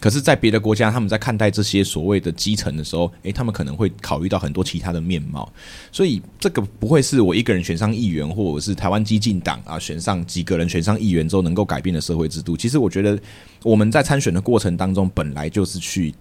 [0.00, 5.52] 可是，在别的国家，他们在看待这些所谓的基层的时候，诶，他们可能会考虑到很多其他的面貌。
[5.90, 12.56] 所以，这个不会是我一个人选上议员，或者是台湾激进党啊选上几个人选上议员之后能够改变的社会制度。
[12.56, 13.18] 其实，我觉得
[13.64, 16.14] 我们在参选的过程当中，本来就是去。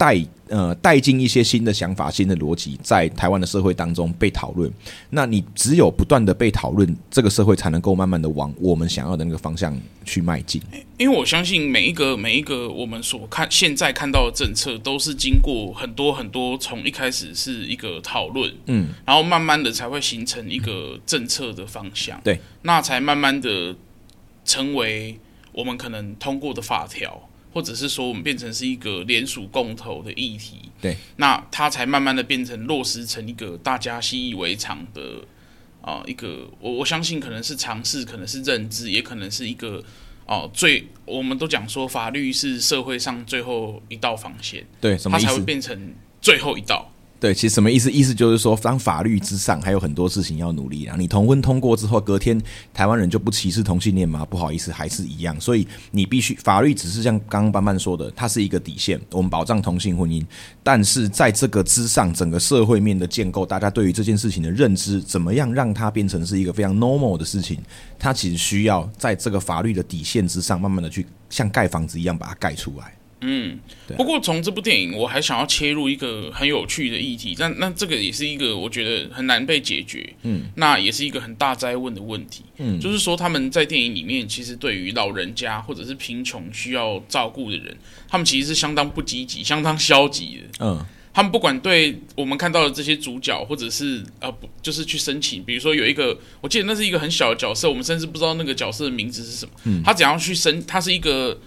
[0.00, 4.72] 带呃带进一些新的想法、新的逻辑，在台湾的社会当中被讨论。
[5.10, 10.58] 那你只有不断的被讨论，这个社会才能够慢慢的往我们想要的那个方向去迈进。
[10.96, 22.18] 因为我相信每一个每一个我们所看现在看到的政策，都是经过很多很多从一开始是一个讨论，嗯，然后慢慢的才会形成一个政策的方向。
[22.24, 23.76] 对，那才慢慢的
[24.46, 25.20] 成为
[25.52, 27.28] 我们可能通过的法条。
[27.52, 35.24] 或者是说，我们变成是一个联署共投的议题，对，那它才慢慢的变成落实成一个大家习以为常的
[35.80, 39.84] 啊、呃、一个，我我相信可能是尝试，可能是认知，也可能是一个
[40.26, 45.18] 哦、呃、最，我们都讲说法律是社会上最后一道防线，对，什么？
[45.18, 46.89] 它才会变成最后一道。
[47.20, 47.92] 对，其实什么意思？
[47.92, 50.96] 意思就是说，当法律之上还有很多事情要努力啊。
[50.98, 52.40] 你同婚通过之后，隔天
[52.72, 54.24] 台湾人就不歧视同性恋吗？
[54.24, 55.38] 不好意思，还是一样。
[55.38, 60.24] 所以你必须，法律只是像刚刚班班说的，它是一个底线，我们保障同性婚姻。
[60.62, 67.58] 但是在这个之上，整个社会面的建构，大家对于这件事情的认知，怎么样让它变成是一个非常 normal 的事情？
[67.98, 72.94] 它其实需要在这个法律的底线之上，慢慢的去像盖房子一样把它盖出来。
[73.22, 73.58] 嗯，
[73.96, 87.76] 不过从这部电影，我还想要切入一个很有趣的议题，但那这个也是一个我觉得很难被解决，嗯，那也是一个很大灾问的问题，嗯，就是说他们在电影里面其实对于老人家或者是贫穷需要照顾的人，
[88.08, 101.38] 他们其实是相当不积极、相当消极的，嗯，他们不管对我们看到的这些主角，或者是呃不，就是去申请，比如说有一个，我记得那是一个很小的角色，我们甚至不知道那个角色的名字是什么，嗯，他怎样去申，他是一个。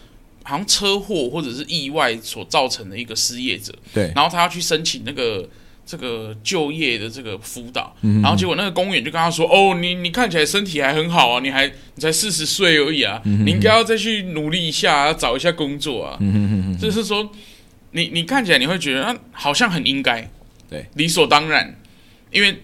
[0.44, 5.50] 好像车祸或者是意外所造成的一个失业者，对，然后他要去申请那个
[5.86, 16.18] 这个就业的这个辅导，嗯、然后结果那个公务员就跟他说：“哦，你你看起来身体还很好啊，你还你才四十岁而已啊，嗯、你应该要再去努力一下，要找一下工作啊。
[16.20, 17.30] 嗯”就是说，
[17.92, 20.30] 你你看起来你会觉得啊，好像很应该，
[20.70, 21.80] 对，理所当然，
[22.32, 22.64] 因为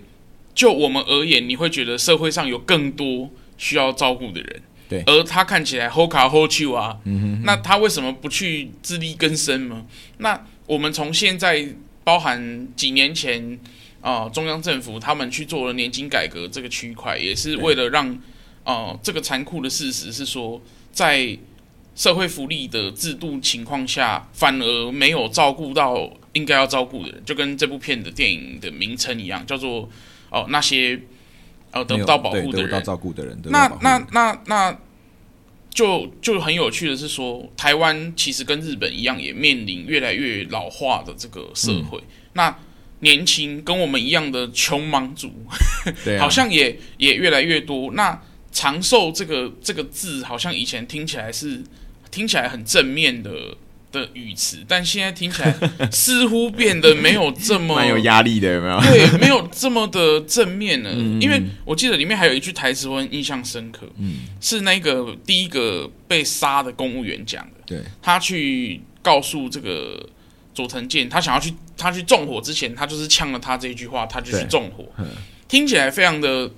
[0.53, 4.61] 就我们而言，你会觉得社会上有更多需要照顾的人。
[4.89, 9.86] 对，而他看起来好卡好手啊，嗯那他为什么不去自力更生呢？
[10.17, 11.63] 那我们从现在
[12.04, 13.60] 包含几年前
[14.02, 18.10] 啊、呃，中央政府他们去做了年金改革这个区块，也是为了让
[18.63, 20.60] 啊、呃，这个残酷的事实是说，
[20.91, 21.38] 在
[21.95, 29.82] 社会福利的制度情况下，反而没有照顾到应该要照顾的人，就跟这部片的电影的名称一样，叫做
[30.32, 30.99] 哦、呃、那些。
[31.73, 34.77] 哦，得不到保护的人，得不到照顾的人，那那那那
[35.69, 41.97] 就就很有趣的是说，台湾其实跟日本一样，也面临越来越老化的这个社会。
[41.99, 42.58] 嗯、那
[42.99, 45.32] 年轻跟我们一样的穷忙族，
[46.03, 47.91] 对啊、 好像也也越来越多。
[47.93, 48.19] 那
[48.51, 51.63] 长寿这个这个字，好像以前听起来是
[52.10, 53.55] 听起来很正面的。
[53.91, 55.56] 的语词，但现在听起来
[55.91, 58.80] 似乎变得没有这么蛮有压力的，有没有？
[58.82, 60.91] 对，没有这么的正面了。
[60.93, 67.52] 嗯、因为我记得里面还有一句台词，我很印象深刻，嗯，是那个第一个被杀的公务员讲的。
[67.65, 70.08] 对，他去告诉这个
[70.54, 74.86] 佐藤健，他想要去他去纵火之前，他就是呛了他这一句话，他就去纵火。
[75.47, 76.52] 听起来非常的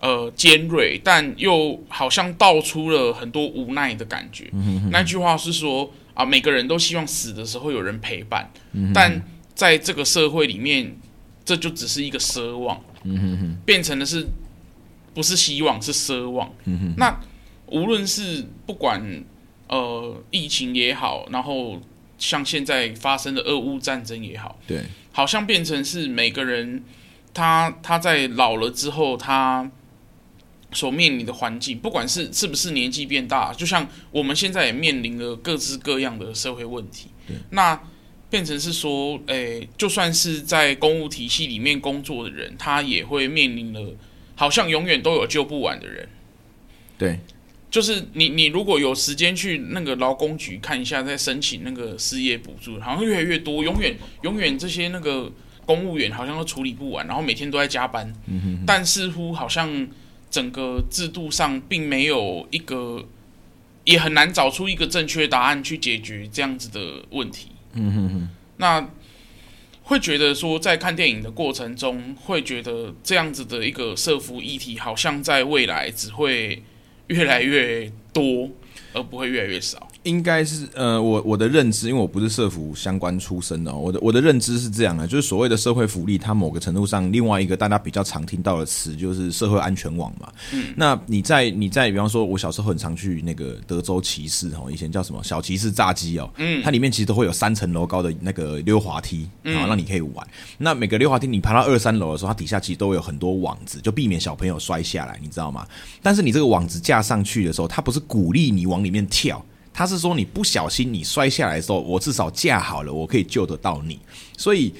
[0.00, 4.50] 呃尖锐，但又好像道出了很多无奈的感觉。
[4.52, 5.90] 嗯、哼哼那句话是说。
[6.16, 9.22] 啊，每个人都希望死的时候有人陪伴，嗯、但
[9.54, 10.96] 在这个社会里面，
[11.44, 14.26] 这就只是一个奢望，嗯、哼哼变成的是
[15.12, 16.50] 不是希望是奢望。
[16.64, 17.20] 嗯、那
[17.66, 19.22] 无论是不管
[19.68, 21.78] 呃疫情也好，然后
[22.18, 26.82] 像现在发生的俄乌战争也好，对，好像变成是每个人
[27.34, 29.70] 他他在老了之后他。
[30.76, 37.08] 所面临的环境，不管是是不是年纪变大，就像我们现在也面临了各式各样的社会问题。
[37.26, 37.80] 对那
[38.28, 43.94] 变成是说，诶、欸，就算是在公务体系里面工作的人，他也会面临了，
[44.34, 46.06] 好像永远都有救不完的人。
[46.98, 47.20] 对，
[47.70, 55.32] 就是你，你如果有时间去那个劳工局看一下，再申请那个失业补助，好像越来越多，永远永远这些那个
[55.64, 58.06] 公务员好像都处理不完，然后每天都在加班。
[58.26, 59.88] 嗯、哼哼但似乎好像。
[60.30, 63.06] 整个制度上并没有一个，
[63.84, 67.48] 也很难找出一个正确答案去解决这样子的问题。
[67.72, 68.28] 嗯哼哼。
[68.58, 68.88] 那
[69.82, 76.62] 会觉得说，在看电影的过程中，会觉得这样子的一个社服议题，好像在未来只会
[77.06, 78.50] 越来越多，
[78.92, 79.85] 而不会越来越少。
[80.06, 90.32] 应该是呃，我我的认知，因为我不是社服相关出身的，我的我的认知是这样的，就是所谓的社会福利，它某个程度上，另外一个大家比较常听到的词就是社会安全网嘛。
[90.52, 100.24] 嗯，那你在你在，比方说，我小时候很常去那个德州骑士哦，以前叫什么小骑士炸鸡哦，嗯，它里面其实都会有三层楼高的那个溜滑梯，然后让你可以玩。
[100.24, 105.66] 嗯、那每个溜滑梯你爬到二三楼的时候，它底下其实都有很多网子，就避免小朋友摔下来，你知道吗？
[106.00, 109.44] 但是你这个网子架上去的时候，它不是鼓励你往里面跳。
[109.76, 113.98] 他是说，你不小心你摔下来的时候，我至少架好了，我可以救得到你。
[114.38, 114.72] 所以，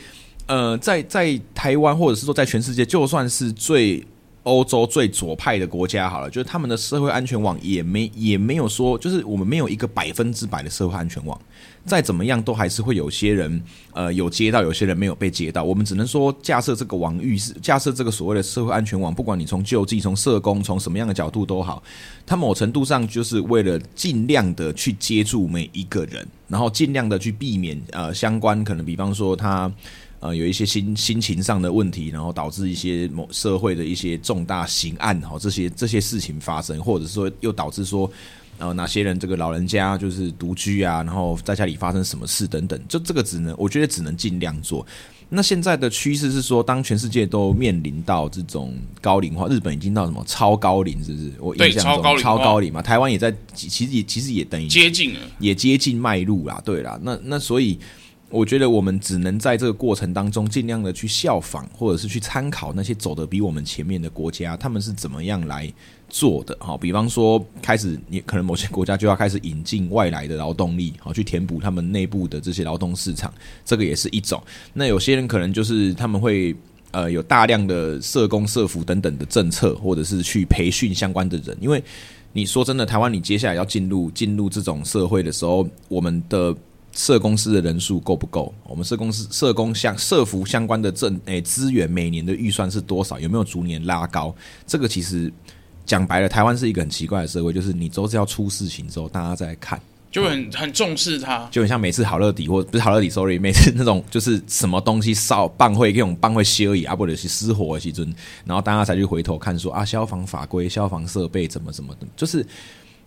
[0.46, 4.02] 呃，在在台湾或者是说在全世界，就算是最
[4.44, 11.38] 欧洲最左派的国家好了，就是他们的社会安全网也没也没有说，就是我们没有一个百分之百的社会安全网。
[11.86, 15.62] 再怎么样，都还是会有些人，呃，有接到，有些人没有被接到。
[15.62, 21.80] 我们只能说，架设这个网域是架设这个所谓的社会安全网，不管你从救济、从社工、从什么样的角度都好，
[22.26, 29.72] 它某程度上就是为了尽量的去接住每一个人，然后尽量的去避免呃相关可能，比方说他
[30.18, 38.10] 呃有一些心心情上的问题，然后导致一些某社会的一些重大刑案哈这些这些事情发生，或者说又导致说。
[38.58, 44.86] 然后哪些人这个老人家就是独居啊，然后在家里发生什么事等等，就这个只能我觉得只能尽量做。
[45.28, 51.32] 那现在的趋势是说，当全世界都面临到这种高龄化，日本已经到什么超高龄，是不是？
[51.40, 56.62] 我印象中超，超高龄嘛，台湾也在，其实也其实也等于接近了，也接近迈入啦。
[56.64, 57.78] 对啦，那那所以。
[58.28, 65.72] 我觉得我们只能在这个过程当中尽量的去效仿，或者是去参考那些走得比我们前面的国家，他们是怎么样来
[66.08, 66.56] 做的。
[66.60, 73.32] 好，比方说，开始你可能某些国家就要开始引进外来的劳动力，好去填补他们内部的这些劳动市场，
[73.64, 74.42] 这个也是一种。
[74.72, 76.54] 那有些人可能就是他们会
[76.90, 81.56] 呃有大量的社工、社福等等的政策，或者是去培训相关的人。
[81.60, 81.80] 因为
[82.32, 86.52] 你说真的，台湾你接下来要进入进入这种社会的时候，我们的。
[86.96, 88.52] 社公司的人数够不够？
[88.66, 93.20] 我们社公司社工相社服相关的政诶资源每年的预算是多少？
[93.20, 94.34] 有没有逐年拉高？
[94.66, 95.30] 这个其实
[95.84, 99.78] 讲白了，台湾是一个很奇怪的社会，就是你都是要出事情之后，大家再看，
[100.10, 108.10] 就很很重视它，就很像每次好乐迪或不是好乐迪，sorry， 每次那种就是什么东西烧办会，这种办会修理啊，或者是失火的时阵，
[108.46, 112.46] 然后大家才去回头看说啊，消防法规、消防设备怎么怎么的，就是。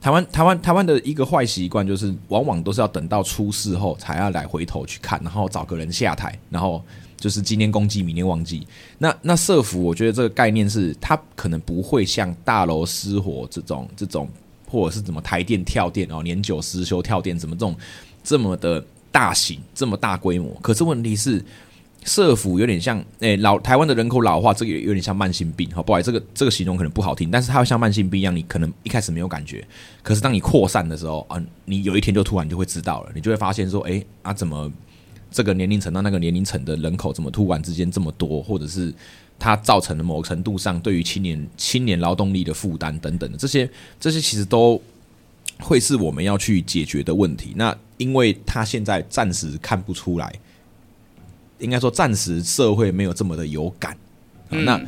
[0.01, 6.81] 台湾台湾台湾的一个坏习惯就是，往往都是要等到出事后才要来回头去看，然后找个人下台，然后
[7.17, 8.65] 就是今天攻击，明天忘记。
[8.97, 14.29] 那那社福，我觉得这个概念是，它可能不会像大楼失火这种这种，
[14.69, 17.75] 或者是怎么台电跳电哦，年久失修跳电，怎么这种
[18.23, 20.53] 这么的大型，这么大规模。
[20.61, 21.43] 可是问题是。
[22.05, 26.01] 社福有点像，诶、老台湾的人口老化，这个有点像慢性病，好不好？
[26.01, 29.67] 这个这个形容可能不好听，但是它会像慢性病一样，你可能一开始没有感觉，
[30.01, 34.71] 可是当你扩散的时候啊，你有一天就突然就会知道了，你就会发现说，诶、啊，怎么
[35.29, 38.93] 这个年龄层到那个年龄层的人口怎么突然之间这么多，或者是
[39.37, 43.69] 它造成了某程度上对于青年青年劳动力的负担等等的这些，
[43.99, 44.81] 这些其实都
[45.59, 47.53] 会是我们要去解决的问题。
[47.55, 50.33] 那因为他现在暂时看不出来。
[51.59, 53.95] 应该说，暂时社会没有这么的有感，
[54.49, 54.81] 嗯、那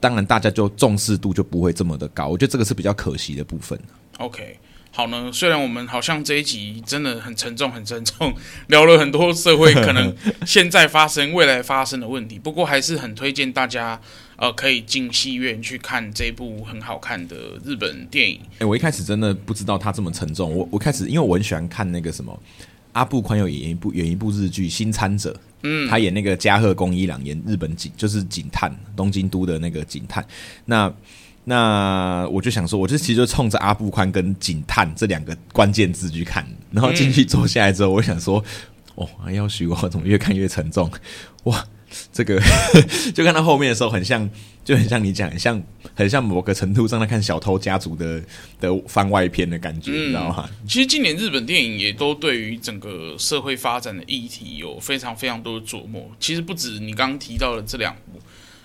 [0.00, 2.26] 当然大家就重视度就不会这么的高。
[2.28, 3.78] 我觉得这个是比较可惜的部分。
[4.18, 4.58] OK，
[4.90, 8.34] 好呢，虽然我们好像这一集真的很沉重，很沉重，
[8.68, 14.00] 聊了很多社会可能现在发生、未来发生的问题，不过还是很推荐大家
[14.36, 18.40] 呃可以进戏院去看这部很好看的日本电影。
[18.54, 20.54] 哎、欸，我一开始真的不知道它这么沉重。
[20.54, 22.36] 我我开始因为我很喜欢看那个什么
[22.92, 25.32] 阿部宽有演一部演一部日剧《新参者》。
[25.64, 30.24] 嗯，他演那个加贺恭一郎，演日本警，就是警探，东京都的那个警探。
[30.64, 30.92] 那
[31.44, 38.44] 那我就想说，我就其实就冲着阿部宽跟警探这两个关键字去看，然后进去坐下来之后，我想说，
[38.96, 40.90] 哦，要许我怎么越看越沉重，
[41.44, 41.64] 哇！
[42.10, 42.40] 这个
[43.14, 44.28] 就看到后面的时候，很像，
[44.64, 48.22] 就很像你讲，很像，很像某个程度上在看《小偷家族》的
[48.60, 50.48] 的番外篇的感觉，嗯、你知道吗？
[50.68, 56.08] 其实今年日本电影也都对于整个社会发展的议题有非常非常多的琢磨。
[56.20, 58.20] 其实不止你刚刚提到的这两部，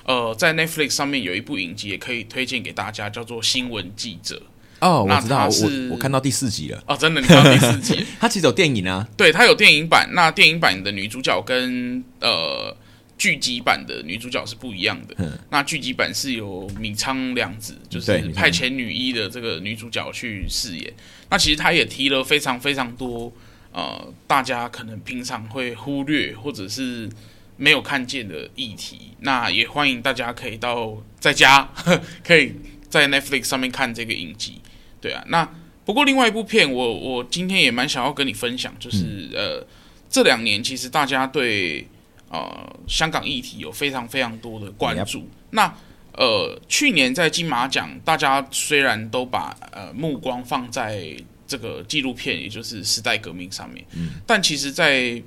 [0.06, 4.36] 呃，在 Netflix 上面有一部影集也可以推荐给大家，叫做《新闻记者》。
[4.80, 6.84] 哦，我知道，我我看到第四集了。
[6.86, 8.06] 哦，真的，你看到第四集？
[8.22, 10.08] 它其实有电影啊，对，它有电影版。
[10.14, 12.78] 那电影版的女主角跟呃。
[13.18, 15.16] 剧集版的女主角是不一样的。
[15.18, 20.94] 嗯、那剧集版是由米仓凉子，就是派遣女一的这个女主角去饰演。
[21.30, 23.34] 那其实她也提了非常非常多，
[23.72, 27.10] 呃，大家可能平常会忽略或者是
[27.56, 29.14] 没有看见的议题。
[29.22, 32.54] 那也欢迎大家可以到在家，呵 可以
[32.88, 34.62] 在 Netflix 上面看这个影集。
[35.02, 35.50] 对啊，那
[35.86, 39.68] 不过另外一部片我，我我今天也蛮想要跟你分享，就是、嗯、呃，
[40.08, 41.88] 这两年其实大家对。
[42.30, 45.20] 呃，香港议题有非常非常多的关注。
[45.20, 45.26] Yep.
[45.52, 45.74] 那
[46.14, 51.16] 呃，去年在金马奖，大家虽然都把呃目光放在
[51.48, 55.24] 这个纪录片，也就是《时代革命》上面，嗯，但其实在，在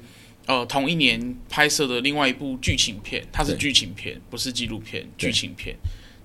[0.46, 5.76] 呃同一年拍摄的另外一部剧情片，它是剧情片，不是纪录片，剧情片，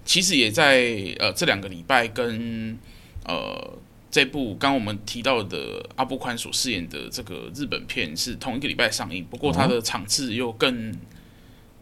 [0.04, 2.78] 其实也在呃这两个礼拜跟
[3.26, 3.78] 呃。
[4.16, 10.98] 这部刚我们提到的阿部宽所饰演的这个日本片是同一个礼拜上映，不过它的场次又更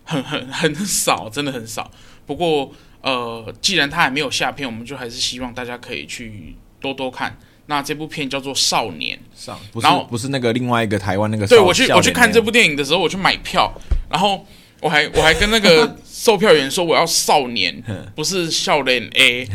[0.04, 1.92] 很很很少，真的很少。
[2.26, 7.38] 不过呃，既然它还没有下片，我们就还是希望大家可以去多多看。
[7.68, 11.46] 那这部片叫做《少年》，少不是然后不是那个另外一个台湾那个。
[11.46, 13.72] 对，我去我去看这部电影的时候，我去买票，
[14.10, 14.44] 然后
[14.84, 17.82] 我还我还跟那个 售票员说我要少年，
[18.16, 19.48] 不是少年 A。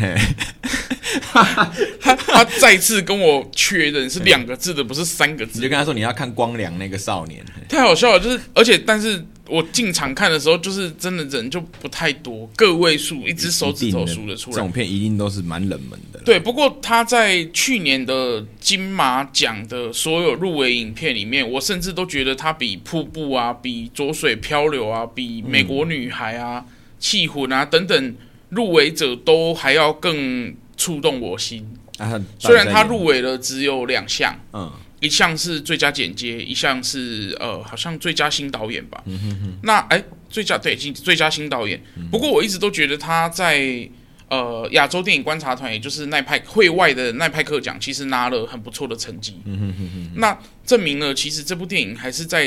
[1.30, 5.58] 他他再次跟我确认是两个字的，不是三个字。
[5.58, 8.20] 你就跟他说你要看光良那个少年，太好笑了。
[8.20, 14.54] 就是而且但是我进场看的时候，就是真的人就不太多，个位数，一只手指头数得出来。
[14.54, 16.20] 这种片一定都是蛮冷门的。
[16.24, 26.64] 对，不过他在去年的金马奖的所有入围影片里面，我甚至都觉得他比瀑布啊，比浊水漂流啊，比美国女孩啊、
[26.98, 28.14] 气魂啊等等
[28.50, 30.54] 入围者都还要更。
[30.78, 31.68] 触动我心。
[31.98, 34.70] 啊、虽然他入围了只有两项，嗯，
[35.00, 39.02] 一项是最佳剪接，一项是呃，好像最佳新导演吧。
[39.06, 41.80] 嗯、哼哼那哎，最佳对，最佳新导演。
[41.96, 43.88] 嗯、不过我一直都觉得他在
[44.28, 49.40] 呃亚洲电影观察团，也就是奈派会外的奈派克奖，其实拿了很不错的成绩。
[49.44, 52.46] 嗯、哼哼哼那证明了其实这部电影还是在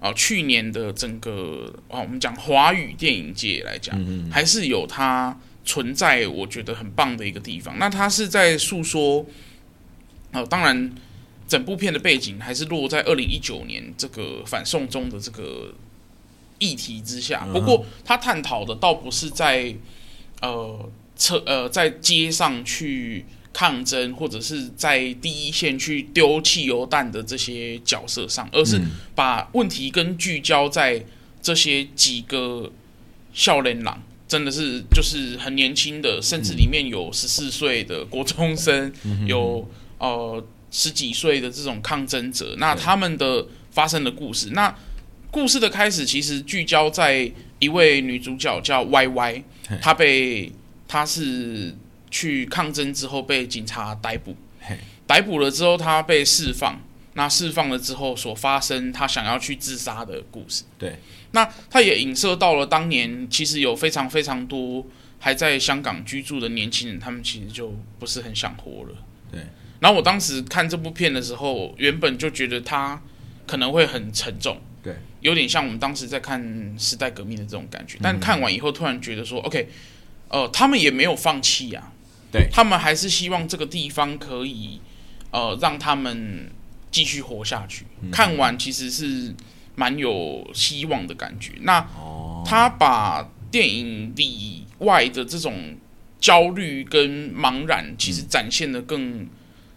[0.00, 5.36] 啊、呃、去年的整个啊我们讲华语电影界来讲，嗯、哼哼还是有它。
[5.66, 9.24] 存在我觉得很棒的一个地方，那它是在诉说，
[10.32, 10.92] 哦，当然，
[11.46, 15.72] 整部片的背景还是落在二零一九年这个反送中的这个
[16.58, 17.46] 议题之下。
[17.52, 19.74] 不过，他探讨的倒不是在
[20.40, 28.80] 呃车呃在街上去抗争，或者是在第一线去丢汽油弹的这些角色上，而是
[29.14, 31.04] 把问题跟聚焦在
[31.40, 32.72] 这些几个
[33.32, 34.02] 少年郎。
[34.26, 39.68] 真的是就是很年轻的，甚至里面有十四岁的国中生，嗯、有
[39.98, 40.42] 呃
[40.74, 42.56] 十几岁的这种抗争者。
[42.58, 44.76] 那他们的发生的故事，那
[45.30, 49.44] 故事的开始其实聚焦在一位女主角叫 Y Y，
[49.80, 50.50] 她被
[50.88, 51.72] 她是
[52.10, 54.34] 去抗争之后被警察逮捕，
[55.06, 56.80] 逮捕了之后她被释放。
[57.16, 60.98] 那释放了之后所发生她想要去自杀的故事，对。
[61.30, 64.84] 那她也影射到了当年，其实有非常非常多
[65.20, 68.96] 还在香港居住的年轻人，他们其实就不是很想活了。
[69.30, 69.40] 对。
[69.84, 72.98] 然后我当时看这部片的时候，原本就觉得他
[73.46, 77.98] 可能会很沉重，对，有点像我们当时在看时代革命的这种感觉。
[78.02, 79.68] 但看完以后，突然觉得说、嗯、，OK，
[80.30, 81.92] 呃，他们也没有放弃啊，
[82.32, 84.80] 对，他们还是希望这个地方可以
[85.30, 86.50] 呃让他们
[86.90, 87.84] 继续活下去。
[88.00, 89.34] 嗯、看完其实是。
[89.76, 91.50] 蛮有希望的感觉。
[91.62, 91.84] 那
[92.46, 95.76] 他把电影里外的这种
[96.20, 99.26] 焦虑跟茫然，其实展现的更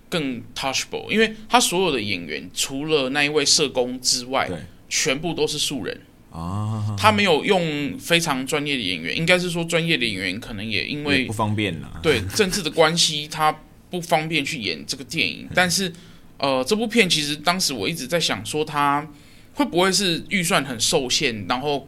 [0.10, 4.50] 更 touchable，因为他所有的演员除了那一位社工之外，
[4.90, 6.02] 全部都是素人
[6.32, 6.96] 啊。
[6.98, 13.56] 他没有用非常专业的演员，应该是说专业的演员可能也因为不方便了，对 政治的关系，他
[13.90, 15.48] 不方便去演这个电影。
[15.54, 15.92] 但是，
[16.38, 19.08] 呃，这部片其实当时我一直在想说他。
[19.54, 21.88] 会不会是预算很受限，然后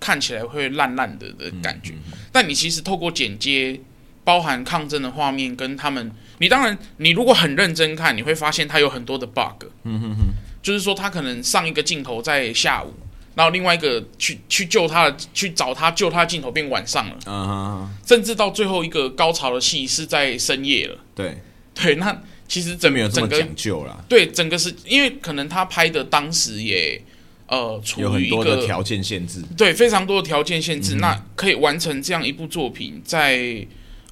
[0.00, 1.94] 看起来会烂烂的的感觉？
[2.32, 3.78] 但你其实透过剪接，
[4.24, 6.10] 包含抗争的画面跟他们，
[6.40, 9.66] 你当然你如果很认真看，你会发现它有很多的 bug。
[9.84, 10.24] 嗯哼哼，
[10.60, 12.92] 就是说他可能上一个镜头在下午，
[13.34, 17.16] 然后另外一个去去救他的去找他救他的镜头变晚上了。
[17.26, 20.98] 嗯，甚至到最后一个高潮的戏是在深夜了。
[21.14, 21.38] 对
[21.74, 22.20] 对，那。
[22.50, 27.00] 其实整个整个讲究了，对，整个是因为可能他拍的当时也
[27.46, 33.64] 呃处于一个条件限制，对，非常多的条件限制，嗯、那可以完成这样一部作品，在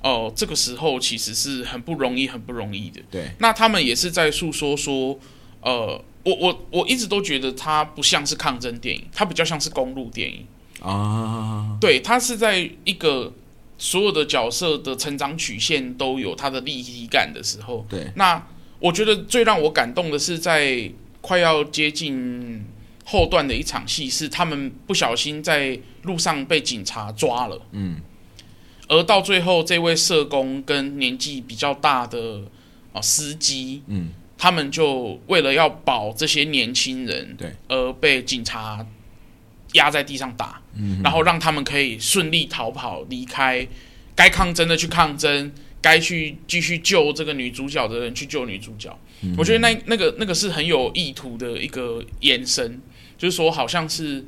[0.02, 3.00] 呃这个时候其实是很不容易，很不容易的。
[3.10, 5.18] 对，那他们也是在诉说说，
[5.62, 10.46] 呃，我我我一直都觉得它不像是抗争电影，它比较像是公路电影
[10.80, 11.76] 啊。
[11.80, 13.32] 对，它是在一个。
[13.80, 18.10] 所有的角色的成长曲线都有它的立体感的时候，对。
[18.16, 18.44] 那
[18.80, 20.90] 我觉得最让我感动的是在
[21.20, 22.64] 快要接近
[23.04, 28.00] 后段的一场戏，是他们不小心在路上被警察抓了，嗯。
[28.88, 32.42] 而到最后，这位社工跟年纪比较大的
[32.92, 38.86] 啊司机，嗯，他们就为了要保这些年轻人，对，而被警察。
[39.74, 43.68] 压在地上打，嗯然后让他们可以顺利逃跑离开。
[44.16, 48.98] 该抗争的去抗争，该去继续救这个女主角的人去救女主角。
[49.36, 52.80] 我觉得那那个那个是很有意图的一个延伸，
[53.18, 54.24] 就是说好像是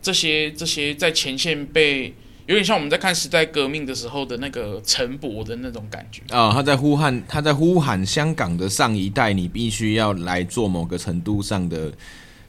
[0.00, 2.14] 这些这些在前线被
[2.48, 6.50] 有点像我们在看时代革命的时候的那个陈伯的那种感觉啊。
[6.52, 11.92] 他在呼喊，他在呼喊香港的上一代，你必须要来做某个程度上的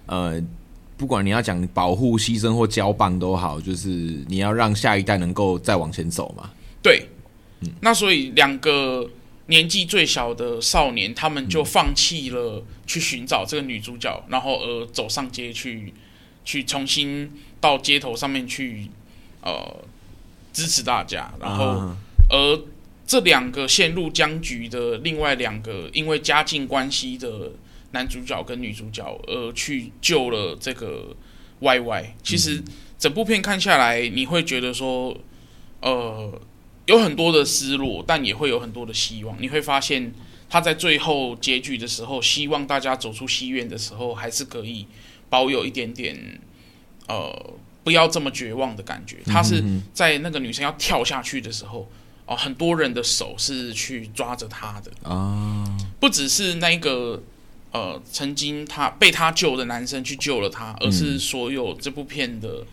[0.08, 0.42] 呃。
[0.98, 3.88] 不管你要讲保护、牺牲或交棒都好，就是
[4.28, 6.50] 你要让下一代能够再往前走嘛。
[6.84, 7.08] 对，
[7.62, 9.10] 嗯，那所以两个
[9.46, 15.94] 年纪最小的少年，他们就放弃了去寻找这个女主角，然后而走上街去，
[16.44, 17.32] 去重新
[17.62, 18.92] 到街头上面去，
[19.42, 19.84] 呃，
[20.52, 21.96] 支持大家，然后
[22.30, 22.62] 而
[23.08, 27.52] 这两个陷入僵局的另外两个因为家境关系的
[27.92, 31.16] 男主角跟女主角，而去救了这个
[31.60, 32.16] Y Y。
[32.22, 32.64] 其实
[32.98, 35.18] 整部片看下来，你会觉得说，
[35.82, 36.40] 呃，
[36.86, 39.36] 有很多的失落，但也会有很多的希望。
[39.42, 40.14] 你会发现
[40.50, 44.86] 他在最后结局的时候，希望大家走出戏院的时候，还是可以
[45.30, 46.40] 保有一点点，
[47.08, 47.54] 呃，
[47.90, 49.18] 不要这么绝望的感觉。
[49.26, 51.90] 他是在那个女生要跳下去的时候。
[52.32, 55.66] 哦，很多人的手是去抓着他的啊，
[56.00, 57.20] 不只是那个
[57.72, 62.64] 呃，曾经他被他救的男生去救了他，而是所有这部片的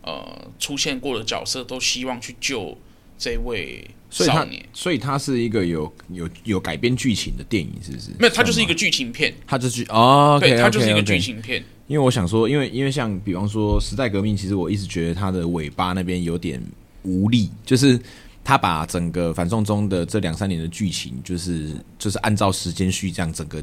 [0.00, 2.78] 呃出现过的角色都希望去救
[3.18, 4.64] 这位少年。
[4.72, 8.12] 所以，他是一个有有有改编剧情的电影，是不是？
[8.18, 9.34] 没有，它就是一个剧情片。
[9.46, 11.62] 它就是哦，对，它就是一个剧情片。
[11.92, 16.58] 因为我想说，因为因为像比方说《时代革命》，其实我一直觉得它的尾巴那边有点
[17.02, 18.00] 无力，就是。
[18.44, 23.62] 他把整个反送中的这两三年的剧情，就是就是按照时间序这样，整个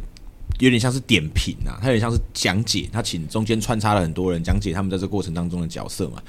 [0.60, 6.24] 有点像是点评啊，他有点像是讲解，他请中间穿插了很多人讲解他们在这过程当中的角色嘛，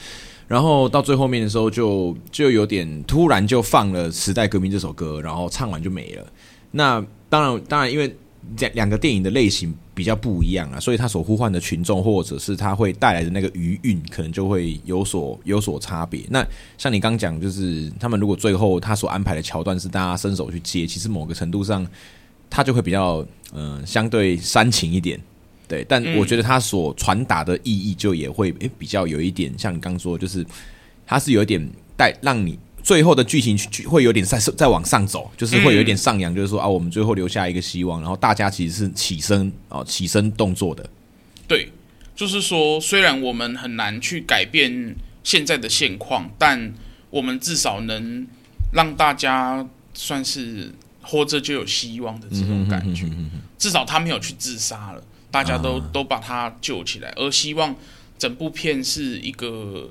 [0.48, 6.26] 然后到最后面的时候就就有点突然就放了《时代革命》这首歌，然后唱完就没了。
[6.72, 8.12] 那当然当然因为。
[8.59, 16.22] 两两个电影的类型比较不一样啊，所以他所呼唤的群众，或者是他会带来的那个余韵，可能就会有所有所差别。
[16.28, 16.45] 那
[16.78, 21.86] 像你刚讲，就是他们如果最后他所安排的桥段是大家伸手去接，其实某个程度上，
[22.49, 25.20] 他就会比较嗯、呃、相对煽情一点，
[25.68, 25.84] 对。
[25.88, 30.45] 但我觉得他所传达的意义就也会诶、欸、比较有一点，像你刚说，就是
[31.07, 31.64] 他是有一点
[31.97, 32.59] 带让你。
[32.83, 33.57] 最后的剧情
[33.89, 40.89] 会有点在在往上走，就是会有一点上扬，就是说啊，我们最后留下一个希望，然后大家其实是起身啊，起身动作的。
[41.47, 41.70] 对，
[42.16, 46.72] 就是说，虽然我们很难去改变现在的现况，但
[47.11, 48.26] 我们至少能
[48.72, 50.72] 让大家算是
[51.03, 53.07] 活着就有希望的这种感觉。
[53.59, 57.76] 至少他没有去自杀了，大家都都把他救起来，而希望
[58.18, 59.91] 整部片是一个。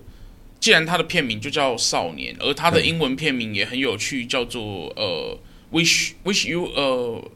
[0.59, 5.39] 既然他的片名就叫少年，而他的英文片名也很有趣，叫做呃
[5.71, 7.31] ，wish wish you 呃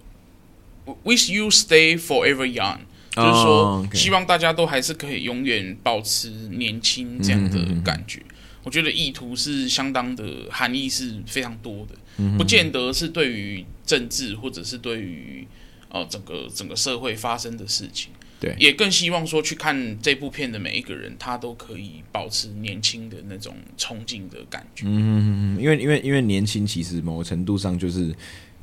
[1.05, 2.79] ，wish you stay forever young，
[3.11, 8.21] 就是说希望大家都还是可以永远保持年轻这样的感觉。
[8.63, 11.95] 我觉得意图是相当的含义是非常多的，
[12.37, 15.47] 不见得是对于政治或者是对于
[15.89, 18.11] 呃整个整个社会发生的事情。
[18.43, 24.83] 对，也更希望说去看这部片的每一个人，他都可以保持年轻的那种冲劲的感觉。
[24.85, 28.13] 嗯，因为因为因为年轻，其实某个程度上就是。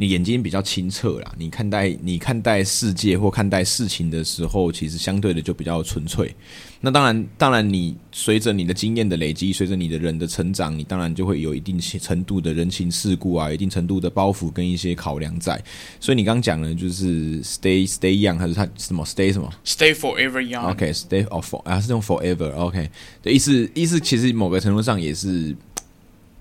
[0.01, 6.35] 你眼睛比较清澈啦，你看待你看待世界或看待事情的时候，其实相对的就比较纯粹。
[6.81, 15.63] 那当然，当然，你随着你的经验的累积，随着你的人的成长，你当然就会有一定程度的人情世故啊，一定程度的包袱跟一些考量在。
[16.01, 20.71] 所以你刚刚讲的，就是 stay stay young，还是他什么 stay 什么？stay forever young。
[20.71, 22.51] OK，stay of for 啊，是用 forever。
[22.55, 22.89] OK，
[23.23, 25.55] 的意思意思其实某个程度上也是。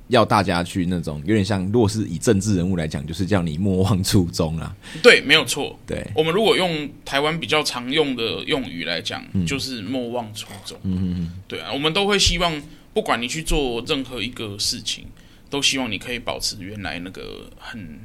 [0.09, 4.75] 要大家去那种有点像，如果是以政治人物来讲，就是叫你莫忘初衷啊。
[5.03, 5.79] 对，没有错。
[5.85, 10.77] 对，我们如果用台湾比较常用的用语来讲，嗯、就是莫忘初衷。
[10.81, 11.31] 嗯嗯嗯。
[11.47, 12.59] 对啊，我们都会希望，
[12.91, 15.05] 不管你去做任何一个事情，
[15.47, 17.99] 都希望你可以保持原来那个很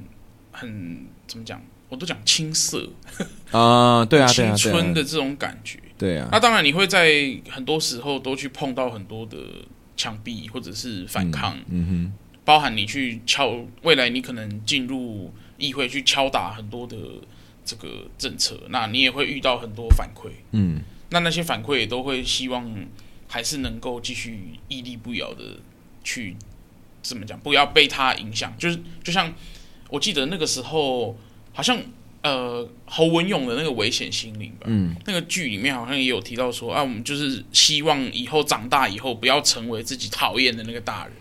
[0.53, 2.87] 很怎么讲，我都讲青涩
[3.51, 5.79] 啊，对啊，青春的这种感觉。
[5.97, 6.29] 对啊。
[6.31, 9.39] 那当然，你会在很多时候都去碰到很多的。
[9.97, 12.13] 墙壁或者是反抗，嗯，嗯哼，
[12.45, 16.97] 包含你去敲，未来你可能进入议会去敲打很多的
[17.65, 22.71] 这个政策，那你也会遇到很多反馈，嗯，那那些反馈也都会希望
[23.29, 25.59] 还是能够继续屹立不摇的
[26.03, 26.37] 去
[27.03, 29.33] 怎么讲，不要被他影响，就是就像
[29.91, 31.19] 我记得那个时候
[31.53, 31.79] 好像。
[32.25, 41.13] 呃，侯文勇的那个危险心灵吧，嗯，那个剧里面好像也有提到说啊，我们就是希望以后长大以后不要成为自己讨厌的那个大人。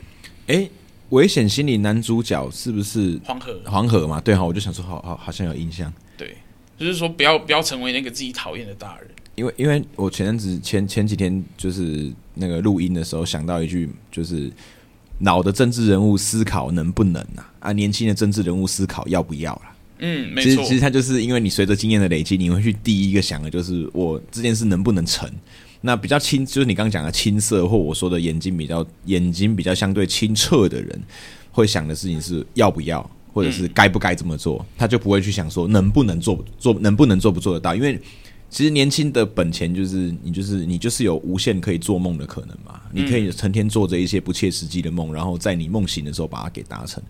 [0.48, 0.72] 哎、欸，
[1.10, 3.62] 危险心理男主角是不是黄河？
[3.66, 5.92] 黄河嘛，对哈，我就想说，好好好像有印象。
[6.18, 6.38] 对，
[6.78, 9.10] 就是说不要不要成为那个自己讨厌的大人。
[9.36, 14.50] 因为因为我前阵子前前几天就是那个录音的时候想到一句，就是
[15.20, 17.52] 老的政治人物思考能不能啊？
[17.60, 19.73] 啊，年轻的政治人物思考要不要啦？
[20.00, 20.50] 嗯，没错。
[20.50, 25.30] 其实其实他就是因为你随着经验的累积，你会去第一个想的就是我这件事能不能成。
[25.86, 31.02] 那比较清，就是你刚刚讲的青涩，或我说的眼睛比较眼睛比较相对清澈的人，
[31.52, 37.76] 会想的事情是要不要，或者是该不该这么做，嗯，他就不会去想说能不能做做能不能做不做得到。
[37.76, 38.00] 因为
[38.50, 47.04] 其实年轻的本钱就是你就是你就是有无限可以做梦的可能嘛，你可以成天做着一些不切实际的梦，然后在你梦醒的时候把它给达成。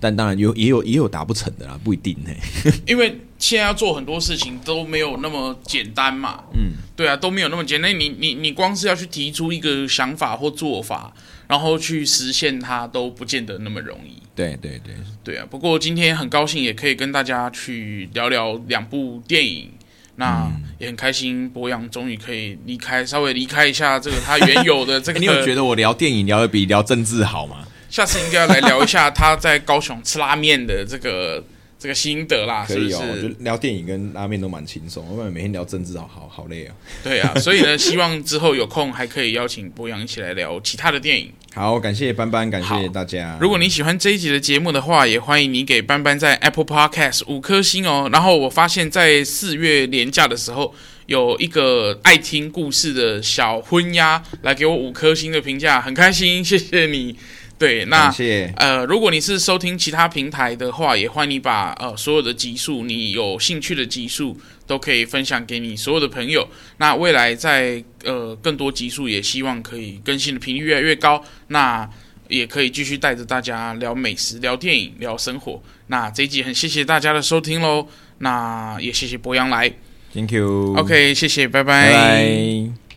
[0.00, 2.30] 但当然有也有也有达不成的啦，不一定呢。
[2.86, 6.44] 因为现在要做很多事情都没有那么简单嘛。
[6.54, 7.98] 嗯，对啊，都没有那么简单。
[7.98, 11.12] 你你你光是要去提出一个想法或做法，
[11.46, 14.22] 然后去实现它，都不见得那么容易。
[14.34, 14.94] 对对对，
[15.24, 15.46] 对啊。
[15.50, 19.70] 不过今天很高兴也可以跟大家去聊聊两部电影，
[20.16, 25.18] 那也很开心，博洋终于可以离开，稍微离开一下这个他原有的这个。
[25.20, 27.66] 你有觉得我聊电影聊的比聊政治好吗？
[27.88, 31.42] 下次应该要来聊一下他在高雄吃拉面的这个
[31.78, 33.00] 这个心得啦，可以哦。
[33.00, 33.10] 是是？
[33.12, 36.74] 我觉得聊电影跟拉面都蛮轻松，因为每天聊政治好好好累啊。
[37.04, 41.32] 对啊， 所以呢，希望之后有空还可以邀请博洋一起来聊其他的电影。
[41.54, 43.38] 好，感谢班班，感谢大家。
[43.40, 48.10] 如果你喜欢这一集的节目的话，也欢迎你给班班在 Apple Podcast 五颗星哦。
[48.12, 50.74] 然后我发现，在四月连假的时候，
[51.06, 57.16] 有一个爱听故事的小昏鸦来给我五颗星的评价，很开心，谢谢你。
[57.58, 58.08] 对，那
[58.56, 66.46] 呃，如果你是收听其他平台的话，也欢迎你把呃所有的集数，你有兴趣的集数，都可以分享给你所有的朋友。
[66.76, 71.20] 那未来在呃更多集数，也希望可以更新的频率越来越高。
[71.48, 71.88] 那
[72.28, 75.60] 也可以继续带着大家聊美食、聊电影、聊生活。
[75.88, 77.88] 那这一集很谢谢大家的收听喽，
[78.18, 79.68] 那也谢谢博洋来
[80.14, 81.90] ，Thank you，OK，谢谢，拜拜。
[81.90, 82.78] Bye bye